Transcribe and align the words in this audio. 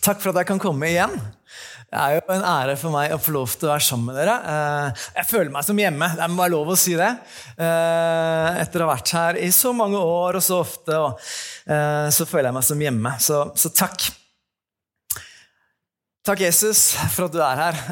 Takk 0.00 0.20
for 0.22 0.32
at 0.32 0.40
jeg 0.40 0.48
kan 0.48 0.60
komme 0.62 0.88
igjen. 0.88 1.12
Det 1.90 1.98
er 1.98 2.12
jo 2.14 2.34
en 2.36 2.44
ære 2.46 2.76
for 2.78 2.94
meg 2.94 3.10
å 3.10 3.18
få 3.18 3.32
lov 3.34 3.50
til 3.58 3.66
å 3.66 3.72
være 3.72 3.82
sammen 3.82 4.12
med 4.12 4.20
dere. 4.20 4.36
Eh, 4.52 5.00
jeg 5.18 5.26
føler 5.26 5.50
meg 5.50 5.66
som 5.66 5.80
hjemme. 5.82 6.08
Det 6.14 6.28
må 6.30 6.44
være 6.44 6.54
lov 6.54 6.70
å 6.70 6.78
si 6.78 6.94
det. 6.94 7.08
Eh, 7.58 8.60
etter 8.62 8.84
å 8.84 8.86
ha 8.86 8.94
vært 8.94 9.10
her 9.16 9.40
i 9.42 9.50
så 9.54 9.74
mange 9.74 9.98
år 9.98 10.38
og 10.38 10.44
så 10.46 10.60
ofte, 10.62 11.00
eh, 11.66 12.06
så 12.14 12.28
føler 12.30 12.52
jeg 12.52 12.58
meg 12.60 12.68
som 12.68 12.86
hjemme. 12.86 13.14
Så, 13.18 13.42
så 13.58 13.72
takk. 13.74 14.06
Takk, 16.30 16.44
Jesus, 16.44 16.92
for 17.10 17.26
at 17.26 17.34
du 17.34 17.40
er 17.42 17.58
her. 17.58 17.82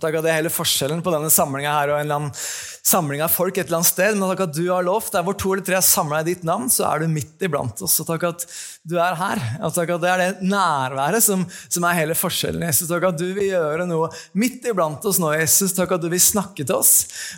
Takk 0.00 0.16
at 0.16 0.24
det 0.24 0.32
er 0.32 0.38
hele 0.38 0.54
forskjellen 0.54 1.02
på 1.04 1.12
denne 1.12 1.28
samlinga 1.28 1.74
her 1.74 1.92
og 1.92 1.98
en 1.98 2.06
eller 2.06 2.20
annen 2.22 2.42
samling 2.88 3.20
av 3.20 3.32
folk 3.34 3.58
et 3.58 3.66
eller 3.66 3.82
annet 3.82 3.90
sted. 3.90 4.16
Men 4.16 4.30
takk 4.30 4.46
at 4.46 4.56
du 4.56 4.64
har 4.70 4.86
lovt, 4.86 5.12
der 5.12 5.26
hvor 5.26 5.36
to 5.36 5.52
eller 5.52 5.66
tre 5.66 5.76
er 5.76 5.84
samla 5.84 6.22
i 6.22 6.30
ditt 6.30 6.46
navn, 6.48 6.70
så 6.72 6.86
er 6.88 7.02
du 7.02 7.12
midt 7.12 7.44
iblant 7.44 7.82
oss. 7.84 7.98
Og 8.00 8.08
takk 8.08 8.28
at 8.30 8.46
du 8.86 8.96
er 9.00 9.16
her. 9.18 9.40
Og 9.66 9.74
takk 9.74 9.90
at 9.94 10.02
det 10.02 10.10
er 10.10 10.22
det 10.22 10.48
nærværet 10.48 11.24
som, 11.24 11.44
som, 11.68 11.84
er 11.88 11.98
hele 11.98 12.16
forskjellen. 12.18 12.64
Jesus. 12.68 12.88
Takk 12.90 13.08
at 13.10 13.18
du 13.20 13.26
vil 13.36 13.50
gjøre 13.50 13.86
noe 13.88 14.08
midt 14.38 14.68
iblant 14.70 15.04
oss 15.08 15.20
nå, 15.22 15.32
Jesus. 15.36 15.74
Takk 15.76 15.96
at 15.98 16.04
du 16.04 16.08
vil 16.12 16.22
snakke 16.22 16.64
til 16.64 16.76
oss. 16.78 16.94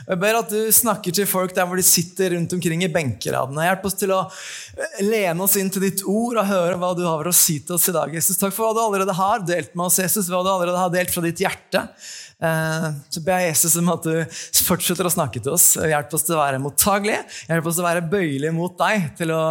Jeg 0.07 0.21
ber 0.21 0.41
at 0.43 0.53
du 0.53 0.71
snakker 0.75 1.15
til 1.17 1.29
folk 1.31 1.55
der 1.57 1.69
hvor 1.69 1.81
de 1.81 1.87
sitter 1.87 2.37
rundt 2.37 2.55
omkring 2.57 2.85
i 2.87 2.93
benkeradene. 2.93 3.67
Hjelp 3.67 3.91
oss 3.91 3.99
til 4.01 4.15
å 4.15 4.23
eh, 4.29 5.03
lene 5.07 5.47
oss 5.47 5.59
inn 5.61 5.73
til 5.73 5.89
ditt 5.89 6.05
ord 6.07 6.43
og 6.43 6.51
høre 6.51 6.81
hva 6.81 6.95
du 6.99 7.05
har 7.09 7.27
å 7.27 7.35
si 7.35 7.61
til 7.65 7.79
oss 7.79 7.91
i 7.91 7.97
dag. 7.97 8.15
Jesus. 8.15 8.39
Takk 8.41 8.55
for 8.57 8.69
hva 8.69 8.77
du 8.77 8.85
allerede 8.85 9.17
har 9.19 9.45
delt 9.47 9.75
med 9.75 9.89
oss, 9.89 10.01
Jesus. 10.03 10.31
Hva 10.31 10.45
du 10.45 10.53
allerede 10.53 10.81
har 10.81 10.93
delt 10.95 11.15
fra 11.15 11.25
ditt 11.27 11.43
hjerte. 11.43 11.89
Eh, 12.41 12.87
så 13.13 13.21
ber 13.21 13.43
jeg 13.43 13.53
Jesus 13.53 13.77
om 13.77 13.91
at 13.93 14.07
du 14.07 14.15
fortsetter 14.65 15.07
å 15.07 15.13
snakke 15.13 15.43
til 15.43 15.53
oss. 15.53 15.75
Hjelp 15.77 16.15
oss 16.17 16.25
til 16.25 16.39
å 16.39 16.41
være 16.41 16.61
mottagelige, 16.63 17.25
hjelp 17.51 17.69
oss 17.69 17.77
til 17.77 17.85
å 17.85 17.89
være 17.89 18.07
bøyelige 18.13 18.55
mot 18.57 18.77
deg, 18.81 19.11
til 19.19 19.35
å, 19.37 19.43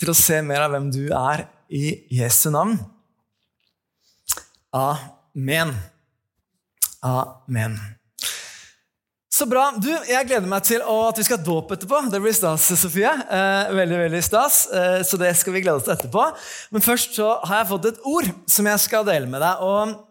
til 0.00 0.12
å 0.12 0.16
se 0.16 0.40
mer 0.44 0.64
av 0.64 0.72
hvem 0.72 0.88
du 0.94 1.02
er, 1.12 1.44
i 1.68 1.94
Jesu 2.10 2.50
navn. 2.50 2.78
Amen. 4.72 5.74
Amen. 7.02 7.78
Så 9.38 9.46
bra. 9.46 9.68
Du, 9.78 9.90
Jeg 10.08 10.26
gleder 10.26 10.48
meg 10.50 10.64
til 10.66 10.82
at 10.82 11.18
vi 11.18 11.24
skal 11.26 11.38
ha 11.38 11.46
dåp 11.46 11.70
etterpå. 11.76 12.00
Det 12.10 12.18
blir 12.24 12.34
stas, 12.34 12.64
Sofie. 12.80 13.10
Eh, 13.12 13.70
veldig, 13.76 14.00
veldig 14.00 14.22
stas. 14.24 14.64
Eh, 14.66 14.98
så 15.06 15.20
det 15.20 15.30
skal 15.38 15.54
vi 15.54 15.62
glede 15.62 15.78
oss 15.78 15.86
til 15.86 15.94
etterpå. 15.94 16.24
Men 16.74 16.82
først 16.82 17.14
så 17.14 17.36
har 17.46 17.62
jeg 17.62 17.70
fått 17.70 17.88
et 17.92 18.02
ord 18.08 18.30
som 18.50 18.66
jeg 18.66 18.82
skal 18.82 19.06
dele 19.06 19.30
med 19.30 19.44
deg. 19.44 19.62
og 19.62 20.04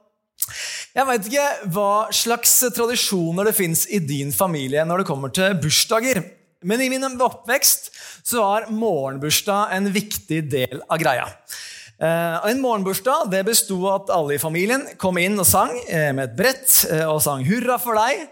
jeg 0.96 1.06
veit 1.06 1.28
ikke 1.28 1.72
hva 1.74 1.92
slags 2.14 2.54
tradisjoner 2.74 3.50
det 3.50 3.56
fins 3.58 3.84
i 3.90 4.00
din 4.00 4.32
familie 4.34 4.86
når 4.86 5.02
det 5.02 5.08
kommer 5.10 5.34
til 5.34 5.58
bursdager. 5.62 6.22
Men 6.66 6.82
i 6.82 6.90
min 6.90 7.06
oppvekst 7.06 7.92
så 8.26 8.42
var 8.42 8.70
morgenbursdag 8.74 9.74
en 9.76 9.90
viktig 9.94 10.44
del 10.52 10.82
av 10.90 11.02
greia. 11.02 11.28
Uh, 11.98 12.44
en 12.46 12.60
morgenbursdag 12.62 13.32
det 13.32 13.40
besto 13.48 13.80
at 13.90 14.12
alle 14.14 14.36
i 14.36 14.42
familien 14.42 14.84
kom 15.02 15.18
inn 15.18 15.34
og 15.42 15.48
sang 15.50 15.72
uh, 15.74 16.12
med 16.14 16.28
et 16.28 16.36
brett 16.38 16.70
uh, 16.92 17.08
og 17.10 17.24
sang 17.26 17.42
'Hurra 17.42 17.80
for 17.82 17.98
deg'. 17.98 18.28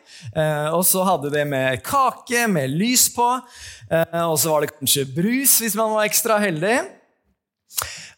og 0.75 0.83
så 0.85 1.01
hadde 1.05 1.31
det 1.33 1.47
med 1.49 1.81
kake 1.81 2.45
med 2.47 2.69
lys 2.69 3.09
på. 3.15 3.25
og 4.25 4.37
så 4.39 4.49
var 4.49 4.61
det 4.61 4.73
kanskje 4.73 5.05
brus 5.15 5.59
hvis 5.61 5.75
man 5.75 5.93
var 5.93 6.05
ekstra 6.05 6.37
heldig. 6.41 6.77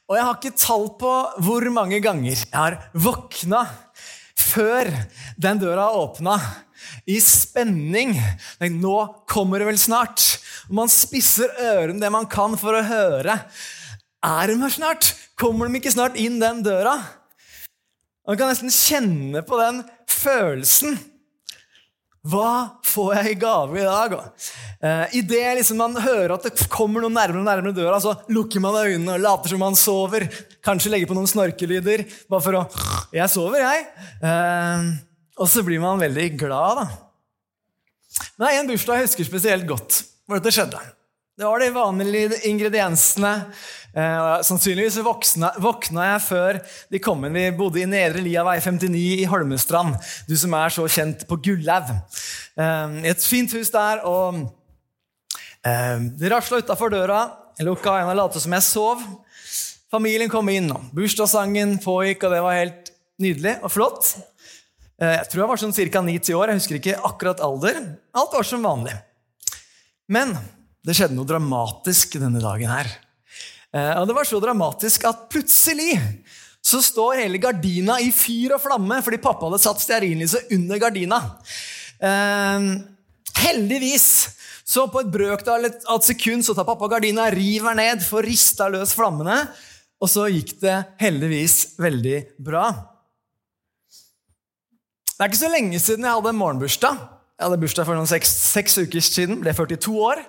Og 0.08 0.16
jeg 0.16 0.24
har 0.24 0.36
ikke 0.36 0.58
tall 0.58 0.88
på 1.00 1.14
hvor 1.44 1.70
mange 1.70 2.00
ganger 2.00 2.32
jeg 2.32 2.48
har 2.54 2.80
våkna 2.94 3.66
før 4.48 4.90
den 5.40 5.60
døra 5.62 5.90
åpna, 5.96 6.38
i 7.10 7.18
spenning. 7.24 8.16
Nå 8.78 8.98
kommer 9.30 9.62
det 9.62 9.70
vel 9.70 9.80
snart. 9.82 10.24
Man 10.70 10.92
spisser 10.92 11.54
ørene 11.60 12.02
det 12.02 12.12
man 12.14 12.28
kan 12.30 12.58
for 12.60 12.78
å 12.78 12.86
høre. 12.86 13.38
Er 14.26 14.50
de 14.50 14.58
her 14.62 14.74
snart? 14.74 15.14
Kommer 15.40 15.68
de 15.68 15.80
ikke 15.80 15.94
snart 15.94 16.18
inn 16.20 16.40
den 16.42 16.64
døra? 16.66 16.98
Man 18.28 18.40
kan 18.40 18.52
nesten 18.52 18.74
kjenne 18.74 19.44
på 19.48 19.60
den 19.62 19.84
følelsen. 20.12 20.98
Hva 22.28 22.80
får 22.86 23.14
jeg 23.18 23.32
i 23.32 23.40
gave 23.40 23.80
i 23.80 23.86
dag? 23.86 24.16
Uh, 24.82 25.16
Idet 25.16 25.56
liksom 25.60 25.80
man 25.80 25.96
hører 26.02 26.36
at 26.36 26.48
det 26.48 26.68
kommer 26.74 27.04
noen 27.04 27.16
nærmere 27.16 27.44
og 27.44 27.48
nærmere 27.48 27.78
døra, 27.78 28.00
så 28.04 28.16
lukker 28.34 28.64
man 28.64 28.78
øynene 28.82 29.16
og 29.16 29.24
later 29.24 29.54
som 29.54 29.64
man 29.64 29.78
sover. 29.80 30.28
Kanskje 30.66 30.92
legger 30.92 31.10
på 31.10 31.18
noen 31.18 31.30
snorkelyder. 31.30 32.04
Bare 32.32 32.44
for 32.44 32.60
å 32.60 32.66
Jeg 33.16 33.32
sover, 33.32 33.64
jeg. 33.64 33.88
Uh, 34.24 34.98
og 35.38 35.50
så 35.52 35.64
blir 35.64 35.82
man 35.84 36.02
veldig 36.02 36.30
glad, 36.40 36.84
da. 36.84 36.88
Men 38.38 38.48
det 38.48 38.54
er 38.54 38.62
en 38.62 38.70
bursdag 38.72 39.00
jeg 39.00 39.10
husker 39.10 39.28
spesielt 39.28 39.68
godt 39.70 40.02
hvor 40.28 40.40
dette 40.40 40.54
skjedde. 40.54 40.80
Det 41.38 41.46
var 41.46 41.62
de 41.62 41.70
vanlige 41.70 42.40
ingrediensene. 42.50 43.34
Eh, 43.98 44.42
sannsynligvis 44.46 45.00
våkna, 45.02 45.50
våkna, 45.58 46.04
jeg 46.12 46.22
før 46.28 46.58
de 46.94 47.00
kom 47.02 47.24
inn. 47.26 47.34
Vi 47.34 47.46
bodde 47.58 47.82
i 47.82 47.88
Nedre 47.90 48.22
Lia 48.22 48.44
vei 48.46 48.60
59 48.62 49.24
i 49.24 49.26
Holmestrand. 49.30 49.96
Du 50.30 50.36
som 50.38 50.54
er 50.54 50.74
så 50.76 50.86
kjent 50.86 51.24
på 51.26 51.40
Gullaug. 51.48 51.90
Eh, 52.62 53.00
et 53.10 53.26
fint 53.26 53.56
hus 53.58 53.74
der. 53.74 54.04
og 54.06 54.44
eh, 55.66 55.98
Det 56.14 56.30
rasla 56.30 56.62
utafor 56.62 56.94
døra. 56.94 57.24
Jeg 57.58 57.66
lukka 57.66 57.96
øynene 57.96 58.14
og 58.14 58.20
lot 58.20 58.38
som 58.38 58.54
jeg 58.54 58.68
sov. 58.68 59.02
Familien 59.90 60.30
kom 60.30 60.54
inn. 60.54 60.70
og 60.70 60.94
Bursdagssangen 60.94 61.80
pågikk, 61.82 62.28
og 62.28 62.36
det 62.36 62.44
var 62.46 62.60
helt 62.60 62.94
nydelig 63.18 63.56
og 63.64 63.74
flott. 63.74 64.14
Jeg 64.98 65.26
tror 65.30 65.42
jeg 65.42 65.50
var 65.50 65.60
sånn 65.62 65.74
ca. 65.74 66.02
9-10 66.06 66.38
år. 66.38 66.52
Jeg 66.52 66.60
husker 66.62 66.78
ikke 66.78 67.02
akkurat 67.06 67.42
alder. 67.42 67.82
Alt 68.14 68.34
var 68.34 68.46
som 68.46 68.66
vanlig. 68.66 68.94
Men 70.10 70.38
det 70.86 70.98
skjedde 70.98 71.18
noe 71.18 71.30
dramatisk 71.30 72.18
denne 72.22 72.42
dagen 72.42 72.70
her. 72.70 72.90
Eh, 73.76 73.94
og 74.00 74.08
det 74.08 74.16
var 74.16 74.28
så 74.28 74.40
dramatisk 74.44 75.08
at 75.10 75.28
plutselig 75.32 75.98
så 76.68 76.82
står 76.84 77.22
hele 77.22 77.40
gardina 77.42 77.98
i 78.04 78.10
fyr 78.16 78.56
og 78.56 78.64
flamme 78.64 79.00
fordi 79.06 79.20
pappa 79.24 79.48
hadde 79.48 79.62
satt 79.64 79.84
stearinlyset 79.84 80.52
under 80.56 80.82
gardina. 80.82 81.22
Eh, 82.00 82.68
heldigvis 83.44 84.08
så 84.68 84.84
på 84.92 85.00
et 85.00 85.12
brøkdel 85.12 85.70
av 85.70 85.96
et 85.96 86.08
sekund 86.10 86.44
så 86.44 86.56
tar 86.56 86.68
pappa 86.68 86.90
gardina, 86.92 87.30
river 87.32 87.78
ned, 87.78 88.04
får 88.04 88.28
rista 88.28 88.68
løs 88.72 88.92
flammene, 88.98 89.46
og 89.98 90.12
så 90.12 90.26
gikk 90.28 90.58
det 90.60 90.76
heldigvis 91.00 91.78
veldig 91.80 92.18
bra. 92.44 92.66
Det 95.16 95.24
er 95.24 95.32
ikke 95.32 95.40
så 95.40 95.54
lenge 95.54 95.80
siden 95.82 96.04
jeg 96.06 96.20
hadde 96.20 96.36
morgenbursdag. 96.36 97.00
Jeg 97.38 97.46
hadde 97.48 97.62
bursdag 97.62 97.88
for 97.88 97.98
noen 97.98 98.10
seks, 98.10 98.34
seks 98.52 98.76
uker 98.84 99.02
siden. 99.02 99.40
Ble 99.42 99.54
42 99.56 99.96
år. 100.04 100.22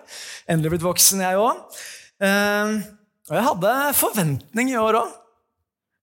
Endelig 0.48 0.76
blitt 0.76 0.86
voksen, 0.86 1.24
jeg 1.24 1.42
òg. 1.42 1.82
Og 3.28 3.34
jeg 3.36 3.44
hadde 3.44 3.72
forventning 3.98 4.70
i 4.72 4.78
år 4.80 5.02
òg. 5.02 5.16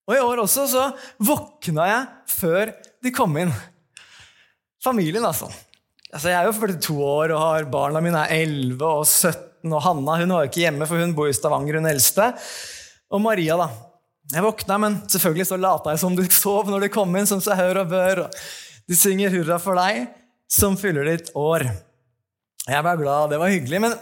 Og 0.06 0.14
i 0.14 0.22
år 0.22 0.44
også 0.44 0.68
så 0.70 0.84
våkna 1.26 1.88
jeg 1.90 2.04
før 2.30 2.74
de 3.02 3.14
kom 3.14 3.34
inn. 3.42 3.54
Familien, 4.86 5.26
altså. 5.26 5.50
altså 6.12 6.30
jeg 6.30 6.38
er 6.38 6.46
jo 6.46 6.58
42 6.60 6.98
år 7.02 7.34
og 7.34 7.42
har 7.42 7.72
barna 7.74 8.04
mine 8.06 8.22
er 8.22 8.44
11 8.46 8.86
og 8.86 9.02
17. 9.08 9.72
Og 9.72 9.82
Hanna 9.82 10.20
hun 10.22 10.36
var 10.36 10.46
ikke 10.46 10.62
hjemme, 10.62 10.86
for 10.86 11.02
hun 11.02 11.16
bor 11.18 11.32
i 11.32 11.34
Stavanger, 11.34 11.80
hun 11.80 11.90
eldste. 11.90 12.30
Og 13.10 13.24
Maria, 13.24 13.58
da. 13.58 13.72
Jeg 14.34 14.46
våkna, 14.46 14.78
men 14.82 15.00
selvfølgelig 15.10 15.50
så 15.50 15.58
lata 15.62 15.94
jeg 15.94 16.02
som 16.02 16.14
du 16.18 16.24
sov 16.34 16.70
når 16.70 16.86
de 16.86 16.94
kom 16.94 17.18
inn, 17.18 17.30
som 17.30 17.42
seg 17.42 17.58
hør 17.58 17.82
og 17.82 17.90
bør. 17.90 18.24
De 18.86 18.98
synger 18.98 19.34
'Hurra 19.34 19.58
for 19.62 19.78
deg' 19.78 20.06
som 20.50 20.78
fyller 20.78 21.10
ditt 21.10 21.32
år. 21.34 21.66
Jeg 22.66 22.86
ble 22.86 22.96
glad, 23.02 23.30
det 23.34 23.40
var 23.42 23.54
hyggelig. 23.54 23.82
Men 23.82 23.96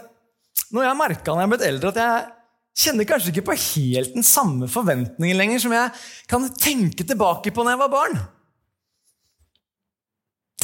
noe 0.72 0.84
jeg 0.84 1.00
merka 1.00 1.32
når 1.32 1.44
jeg 1.44 1.52
blitt 1.52 1.68
eldre, 1.68 1.92
at 1.92 2.00
jeg 2.00 2.32
kjenner 2.74 3.06
kanskje 3.08 3.30
ikke 3.32 3.48
på 3.48 3.58
helt 3.58 4.14
den 4.16 4.26
samme 4.26 4.68
forventningen 4.70 5.38
lenger 5.38 5.62
som 5.62 5.74
jeg 5.74 6.06
kan 6.30 6.46
tenke 6.58 7.06
tilbake 7.06 7.54
på 7.54 7.64
når 7.64 7.76
jeg 7.76 7.82
var 7.84 7.92
barn. 7.92 8.18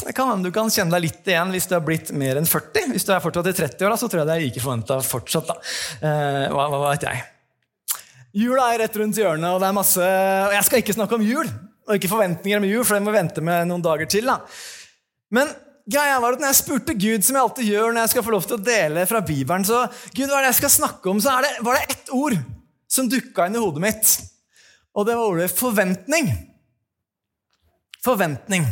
Det 0.01 0.15
kan 0.17 0.31
hende 0.31 0.49
du 0.49 0.55
kan 0.55 0.71
kjenne 0.73 0.95
deg 0.95 1.05
litt 1.05 1.27
igjen 1.29 1.51
hvis 1.53 1.67
du 1.69 1.75
har 1.77 1.83
blitt 1.85 2.09
mer 2.17 2.39
enn 2.39 2.49
40. 2.49 2.89
Hvis 2.95 3.05
du 3.05 3.11
er 3.13 3.21
fortsatt 3.23 3.51
i 3.51 3.55
30-åra, 3.57 3.97
så 3.99 4.09
tror 4.09 4.23
jeg 4.23 4.29
det 4.29 4.37
er 4.37 4.45
like 4.47 4.63
forventa 4.63 4.97
fortsatt. 5.05 5.51
Eh, 6.01 6.45
hva, 6.49 6.67
hva 6.73 6.81
vet 6.87 7.05
jeg. 7.05 7.25
Jula 8.41 8.71
er 8.71 8.85
rett 8.85 8.95
rundt 8.97 9.19
hjørnet, 9.19 9.49
og 9.51 9.59
det 9.59 9.67
er 9.67 9.75
masse 9.75 10.05
Og 10.47 10.53
jeg 10.55 10.63
skal 10.63 10.81
ikke 10.81 10.95
snakke 10.95 11.17
om 11.17 11.25
jul, 11.25 11.49
og 11.87 11.97
ikke 11.97 12.11
forventninger 12.11 12.61
om 12.61 12.67
jul, 12.69 12.85
for 12.87 12.97
det 12.97 13.05
må 13.05 13.13
vente 13.13 13.43
med 13.45 13.67
noen 13.69 13.83
dager 13.83 14.09
til. 14.09 14.31
da. 14.31 14.39
Men 15.35 15.51
greia 15.91 16.19
var 16.23 16.35
at 16.35 16.41
når 16.41 16.51
jeg 16.51 16.59
spurte 16.61 16.95
Gud, 16.97 17.25
som 17.25 17.37
jeg 17.37 17.43
alltid 17.43 17.69
gjør 17.71 17.91
når 17.91 18.05
jeg 18.05 18.13
skal 18.13 18.25
få 18.25 18.33
lov 18.35 18.47
til 18.47 18.57
å 18.57 18.65
dele 18.65 19.05
fra 19.09 19.21
Bibelen, 19.25 19.65
så 19.67 19.83
Gud, 20.15 20.27
hva 20.27 20.39
er 20.39 20.47
det 20.47 20.51
jeg 20.53 20.61
skal 20.61 20.75
snakke 20.77 21.11
om, 21.11 21.21
så 21.23 21.35
det, 21.43 21.51
var 21.65 21.77
det 21.77 21.95
ett 21.95 22.13
ord 22.15 22.37
som 22.91 23.09
dukka 23.11 23.47
inn 23.47 23.57
i 23.57 23.63
hodet 23.63 23.83
mitt. 23.83 24.13
Og 24.95 25.07
det 25.07 25.15
var 25.15 25.31
ordet 25.31 25.51
forventning. 25.55 26.31
Forventning. 28.03 28.65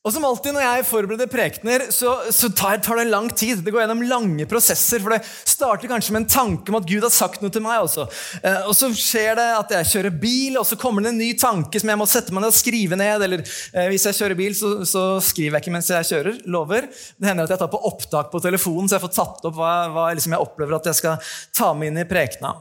Og 0.00 0.14
som 0.14 0.24
alltid 0.24 0.54
når 0.56 0.62
jeg 0.64 0.84
forbereder 0.88 1.28
prekener, 1.28 1.82
så, 1.92 2.14
så 2.32 2.48
tar, 2.56 2.78
tar, 2.80 2.96
det 2.96 3.10
lang 3.10 3.26
tid. 3.36 3.58
Det 3.60 3.72
går 3.74 3.82
gjennom 3.82 4.00
lange 4.08 4.46
prosesser. 4.48 5.02
For 5.04 5.12
det 5.12 5.18
starter 5.28 5.90
kanskje 5.90 6.14
med 6.14 6.22
en 6.22 6.30
tanke 6.32 6.72
om 6.72 6.78
at 6.78 6.86
Gud 6.88 7.04
har 7.04 7.12
sagt 7.12 7.42
noe 7.44 7.52
til 7.52 7.60
meg. 7.66 7.82
også. 7.84 8.06
Eh, 8.40 8.62
og 8.64 8.72
så 8.78 8.88
skjer 8.96 9.36
det 9.36 9.44
at 9.58 9.74
jeg 9.76 9.90
kjører 9.90 10.16
bil, 10.22 10.56
og 10.56 10.64
så 10.64 10.78
kommer 10.80 11.04
det 11.04 11.12
en 11.12 11.20
ny 11.20 11.34
tanke 11.36 11.82
som 11.82 11.92
jeg 11.92 12.00
må 12.00 12.06
sette 12.08 12.32
meg 12.32 12.46
ned 12.46 12.48
og 12.48 12.56
skrive 12.56 12.96
ned. 12.96 13.26
Eller 13.26 13.42
eh, 13.44 13.90
hvis 13.92 14.08
jeg 14.08 14.16
kjører 14.22 14.38
bil, 14.38 14.56
så, 14.56 14.70
så, 14.88 15.02
skriver 15.26 15.58
jeg 15.58 15.66
ikke 15.66 15.74
mens 15.76 15.92
jeg 15.92 16.08
kjører. 16.14 16.40
Lover. 16.56 16.88
Det 17.20 17.28
hender 17.28 17.44
at 17.44 17.52
jeg 17.52 17.62
tar 17.66 17.72
på 17.76 17.82
opptak 17.92 18.32
på 18.32 18.40
telefonen, 18.46 18.88
så 18.88 18.96
jeg 18.96 19.04
får 19.04 19.14
tatt 19.18 19.46
opp 19.50 19.60
hva, 19.60 19.74
hva 19.92 20.06
liksom 20.16 20.38
jeg 20.38 20.46
opplever 20.46 20.78
at 20.78 20.90
jeg 20.94 21.00
skal 21.02 21.36
ta 21.60 21.74
med 21.76 21.92
inn 21.92 22.00
i 22.00 22.06
prekena. 22.08 22.54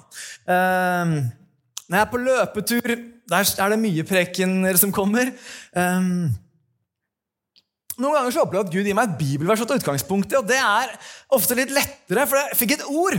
Eh, 0.44 1.16
når 1.88 2.02
jeg 2.02 2.04
er 2.04 2.12
på 2.12 2.20
løpetur 2.22 2.92
Der 3.32 3.48
er 3.64 3.72
det 3.72 3.80
mye 3.80 4.04
prekener 4.12 4.78
som 4.82 4.92
kommer. 4.92 5.32
Um, 5.72 6.36
noen 8.00 8.16
ganger 8.18 8.34
så 8.36 8.44
opplever 8.44 8.64
jeg 8.64 8.70
at 8.70 8.76
Gud 8.76 8.90
gir 8.90 8.98
meg 8.98 9.10
et 9.10 9.20
bibelvers 9.20 9.64
å 9.64 9.68
ta 9.70 9.78
utgangspunkt 9.80 10.34
i, 10.34 10.40
og 10.40 10.48
det 10.50 10.60
er 10.60 10.92
ofte 11.36 11.58
litt 11.60 11.74
lettere, 11.76 12.26
for 12.26 12.40
jeg 12.40 12.60
fikk 12.60 12.76
et 12.78 12.86
ord. 12.90 13.18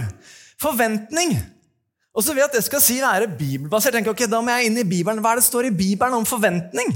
Forventning. 0.61 1.38
Og 2.11 2.25
så 2.25 2.35
vil 2.35 2.43
jeg 2.43 2.50
at 2.50 2.59
det 2.59 2.67
skal 2.67 2.82
si 2.85 2.99
være 3.00 3.31
bibelbasert. 3.38 3.94
Jeg 3.94 4.00
tenker, 4.00 4.17
ok, 4.17 4.27
Da 4.29 4.43
må 4.43 4.53
jeg 4.56 4.69
inn 4.69 4.81
i 4.82 4.88
Bibelen. 4.88 5.23
Hva 5.23 5.32
er 5.32 5.41
det 5.41 5.47
står 5.47 5.71
i 5.71 5.75
Bibelen 5.77 6.19
om 6.19 6.27
forventning? 6.29 6.91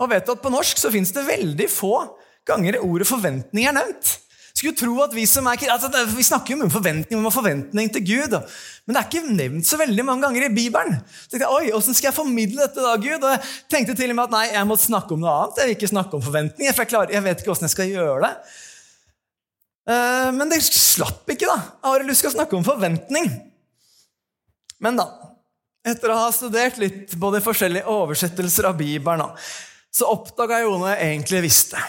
Og 0.00 0.08
vet 0.10 0.24
du 0.26 0.32
at 0.32 0.42
På 0.42 0.52
norsk 0.52 0.80
så 0.80 0.92
fins 0.94 1.12
det 1.12 1.26
veldig 1.26 1.68
få 1.70 1.96
ganger 2.48 2.80
ordet 2.82 3.06
forventning 3.06 3.68
er 3.68 3.76
nevnt. 3.76 4.16
Skulle 4.62 4.78
tro 4.78 4.92
at 5.02 5.14
Vi 5.16 5.24
som 5.26 5.48
er, 5.50 5.58
altså, 5.74 5.88
vi 6.14 6.22
snakker 6.22 6.54
jo 6.54 6.62
om 6.62 6.70
forventning 6.70 7.18
om 7.18 7.32
forventning 7.34 7.88
til 7.90 8.04
Gud, 8.06 8.34
men 8.86 8.94
det 8.94 9.00
er 9.00 9.08
ikke 9.08 9.34
nevnt 9.34 9.66
så 9.66 9.74
veldig 9.80 10.04
mange 10.06 10.22
ganger 10.22 10.44
i 10.46 10.50
Bibelen. 10.54 11.00
Så 11.02 11.32
tenkte 11.32 11.48
jeg, 11.48 11.54
oi, 11.56 11.72
Hvordan 11.74 11.96
skal 11.98 12.08
jeg 12.08 12.14
formidle 12.14 12.60
dette, 12.62 12.84
da, 12.84 12.92
Gud? 12.94 13.26
Og 13.26 13.32
jeg 13.32 13.40
tenkte 13.74 13.96
til 13.98 14.12
og 14.12 14.20
med 14.20 14.28
at 14.28 14.36
nei, 14.36 14.44
jeg 14.52 14.68
må 14.70 14.76
snakke 14.78 15.16
om 15.16 15.24
noe 15.24 15.32
annet. 15.34 15.58
Jeg 15.58 15.66
vil 15.66 15.74
ikke 15.74 15.90
snakke 15.90 16.14
om 16.14 16.22
forventninger, 16.22 16.76
for 16.76 16.84
jeg, 16.84 16.90
klarer, 16.92 17.14
jeg 17.16 17.24
vet 17.24 17.42
ikke 17.42 17.50
hvordan 17.50 17.66
jeg 17.66 17.74
skal 17.74 17.90
gjøre 17.90 18.20
det. 18.28 18.30
Uh, 19.90 20.28
men 20.36 20.54
det 20.54 20.60
slapp 20.68 21.34
ikke, 21.34 21.50
da. 21.50 21.58
Jeg 21.58 21.88
har 21.88 22.06
lyst 22.12 22.22
til 22.22 22.30
å 22.30 22.34
snakke 22.36 22.58
om 22.60 22.68
forventning. 22.70 23.28
Men 24.86 25.02
da, 25.02 25.08
etter 25.90 26.14
å 26.14 26.20
ha 26.20 26.30
studert 26.30 26.78
litt 26.78 27.18
på 27.18 27.32
de 27.34 27.42
forskjellige 27.42 27.90
oversettelser 27.90 28.70
av 28.70 28.78
Bibelen, 28.78 29.34
så 29.90 30.06
oppdaga 30.14 30.62
jeg 30.62 30.70
jo 30.70 30.78
noe 30.78 30.94
jeg 30.94 31.10
egentlig 31.10 31.42
visste. 31.50 31.82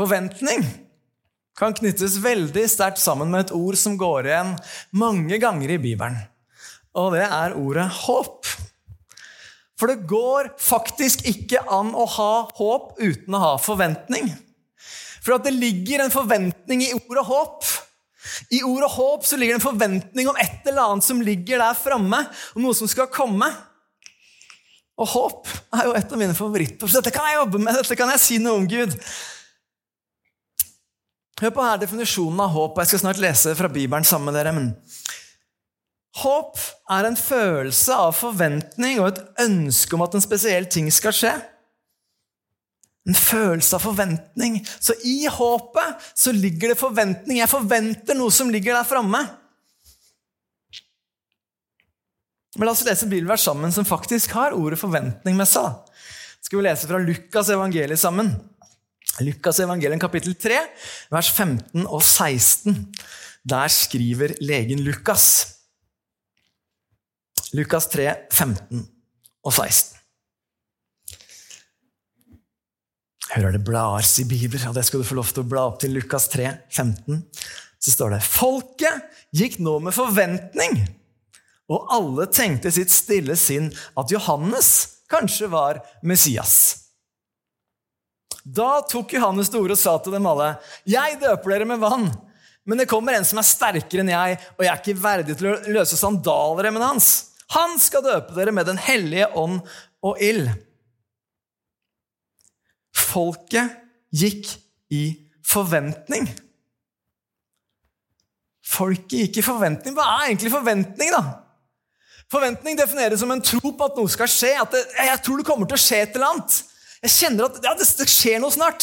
Forventning 0.00 0.64
kan 1.56 1.74
knyttes 1.76 2.18
veldig 2.20 2.66
sterkt 2.68 3.00
sammen 3.00 3.30
med 3.32 3.46
et 3.46 3.54
ord 3.56 3.78
som 3.80 3.96
går 3.98 4.28
igjen 4.28 4.54
mange 4.96 5.38
ganger 5.40 5.72
i 5.72 5.80
Bibelen. 5.80 6.18
Og 6.96 7.12
det 7.16 7.24
er 7.26 7.56
ordet 7.56 7.86
håp. 8.04 8.48
For 9.76 9.92
det 9.92 10.06
går 10.08 10.54
faktisk 10.60 11.26
ikke 11.28 11.62
an 11.72 11.92
å 11.96 12.06
ha 12.16 12.32
håp 12.56 12.96
uten 13.00 13.36
å 13.36 13.42
ha 13.42 13.54
forventning. 13.60 14.30
For 15.24 15.36
det 15.42 15.52
ligger 15.56 16.04
en 16.04 16.12
forventning 16.14 16.84
i 16.86 16.92
ordet 16.96 17.24
håp. 17.28 17.64
I 18.52 18.62
ordet 18.66 18.90
håp 18.94 19.24
så 19.26 19.38
ligger 19.38 19.56
det 19.56 19.60
en 19.60 19.68
forventning 19.68 20.28
om 20.30 20.40
et 20.40 20.68
eller 20.68 20.92
annet 20.92 21.06
som 21.06 21.22
ligger 21.22 21.60
der 21.62 21.78
framme, 21.78 22.22
om 22.54 22.64
noe 22.64 22.76
som 22.76 22.88
skal 22.90 23.10
komme. 23.12 23.48
Og 24.96 25.08
håp 25.12 25.50
er 25.76 25.88
jo 25.88 25.96
et 25.98 26.12
av 26.12 26.20
mine 26.20 26.36
favorittord. 26.36 26.92
Dette 26.96 27.12
kan 27.12 27.28
jeg 27.28 27.40
jobbe 27.40 27.60
med, 27.60 27.76
dette 27.76 27.98
kan 27.98 28.12
jeg 28.14 28.22
si 28.22 28.38
noe 28.40 28.62
om 28.62 28.68
Gud. 28.70 28.96
Hør 31.36 31.52
på 31.52 31.64
her 31.64 31.80
definisjonen 31.80 32.40
av 32.40 32.54
håp. 32.54 32.72
og 32.72 32.80
Jeg 32.80 32.94
skal 32.94 33.02
snart 33.04 33.20
lese 33.20 33.52
fra 33.58 33.68
Bibelen 33.68 34.04
sammen 34.08 34.32
med 34.32 34.38
dere. 34.38 34.52
men 34.56 34.70
Håp 36.16 36.56
er 36.90 37.04
en 37.04 37.16
følelse 37.16 37.92
av 37.92 38.14
forventning 38.16 39.02
og 39.02 39.10
et 39.10 39.20
ønske 39.44 39.94
om 39.94 40.04
at 40.06 40.14
en 40.16 40.24
spesiell 40.24 40.64
ting 40.64 40.88
skal 40.90 41.12
skje. 41.12 41.34
En 43.06 43.14
følelse 43.14 43.76
av 43.76 43.84
forventning. 43.84 44.62
Så 44.80 44.96
i 45.04 45.26
håpet 45.26 46.08
så 46.16 46.32
ligger 46.32 46.72
det 46.72 46.80
forventning. 46.80 47.42
Jeg 47.42 47.52
forventer 47.52 48.16
noe 48.16 48.32
som 48.32 48.48
ligger 48.50 48.72
der 48.78 48.88
framme. 48.88 49.20
Men 52.56 52.64
la 52.64 52.72
oss 52.72 52.86
lese 52.88 53.06
bibelvers 53.06 53.44
sammen 53.44 53.72
som 53.72 53.84
faktisk 53.84 54.32
har 54.32 54.56
ordet 54.56 54.80
forventning 54.80 55.36
med 55.36 55.46
seg. 55.46 55.76
Skal 56.40 56.62
vi 56.62 56.64
lese 56.64 56.88
fra 56.88 56.98
Lukas 57.02 57.52
evangeliet 57.52 58.00
sammen? 58.00 58.32
Lukas 59.24 59.60
evangelium 59.64 60.00
kapittel 60.00 60.34
3, 60.36 60.58
vers 61.12 61.30
15 61.32 61.86
og 61.86 62.02
16. 62.02 62.74
Der 63.46 63.68
skriver 63.72 64.34
legen 64.42 64.82
Lukas. 64.84 65.26
Lukas 67.54 67.86
3, 67.92 68.10
15 68.32 68.82
og 69.46 69.52
16. 69.52 69.96
Hører 73.36 73.56
det 73.56 73.64
bladers 73.66 74.12
i 74.22 74.24
Bibelen, 74.28 74.68
og 74.68 74.74
det 74.76 74.84
skal 74.86 75.02
du 75.02 75.08
få 75.08 75.16
lov 75.18 75.30
til 75.32 75.42
å 75.42 75.50
bla 75.50 75.66
opp 75.70 75.80
til 75.82 75.96
Lukas 75.96 76.28
3, 76.32 76.52
15. 76.70 77.24
Så 77.82 77.94
står 77.94 78.16
det 78.16 78.22
Folket 78.24 79.18
gikk 79.36 79.58
nå 79.62 79.78
med 79.84 79.94
forventning, 79.96 80.78
og 81.72 81.90
alle 81.92 82.28
tenkte 82.30 82.70
sitt 82.74 82.92
stille 82.94 83.36
sinn 83.38 83.68
at 83.98 84.12
Johannes 84.14 84.70
kanskje 85.10 85.50
var 85.52 85.82
Messias. 86.06 86.85
Da 88.46 88.78
tok 88.86 89.16
Johannes 89.16 89.50
det 89.50 89.58
ordet 89.58 89.74
og 89.74 89.80
sa 89.80 89.96
til 89.98 90.14
dem 90.14 90.26
alle.: 90.30 90.52
Jeg 90.86 91.18
døper 91.22 91.50
dere 91.50 91.66
med 91.66 91.82
vann, 91.82 92.06
men 92.64 92.78
det 92.78 92.88
kommer 92.90 93.16
en 93.16 93.26
som 93.26 93.40
er 93.42 93.48
sterkere 93.48 94.04
enn 94.04 94.12
jeg, 94.12 94.38
og 94.54 94.62
jeg 94.62 94.70
er 94.70 94.82
ikke 94.82 95.02
verdig 95.02 95.34
til 95.38 95.50
å 95.50 95.56
løse 95.74 95.98
sandalremmen 95.98 96.84
hans. 96.84 97.08
Han 97.54 97.76
skal 97.82 98.04
døpe 98.06 98.34
dere 98.38 98.54
med 98.54 98.66
Den 98.66 98.78
hellige 98.78 99.28
ånd 99.38 99.60
og 100.06 100.22
ild. 100.22 100.50
Folket 102.94 103.74
gikk 104.14 104.50
i 104.94 105.04
forventning. 105.46 106.28
Folket 108.66 109.26
gikk 109.26 109.40
i 109.40 109.46
forventning. 109.46 109.94
Hva 109.96 110.06
er 110.06 110.30
egentlig 110.30 110.54
forventning, 110.54 111.12
da? 111.14 111.22
Forventning 112.30 112.78
defineres 112.78 113.22
som 113.22 113.30
en 113.30 113.42
tro 113.42 113.70
på 113.70 113.86
at 113.86 113.98
noe 113.98 114.10
skal 114.10 114.30
skje. 114.30 114.54
At 114.58 114.74
det, 114.74 114.82
jeg 115.06 115.22
tror 115.22 115.38
det 115.40 115.46
kommer 115.46 115.70
til 115.70 115.78
å 115.78 115.82
skje 115.82 116.00
et 116.02 116.18
eller 116.18 116.34
annet. 116.34 116.58
Jeg 117.06 117.14
kjenner 117.14 117.46
at 117.46 117.62
ja, 117.62 117.72
det, 117.78 117.86
skjer 118.10 118.40
noe 118.42 118.50
snart. 118.54 118.82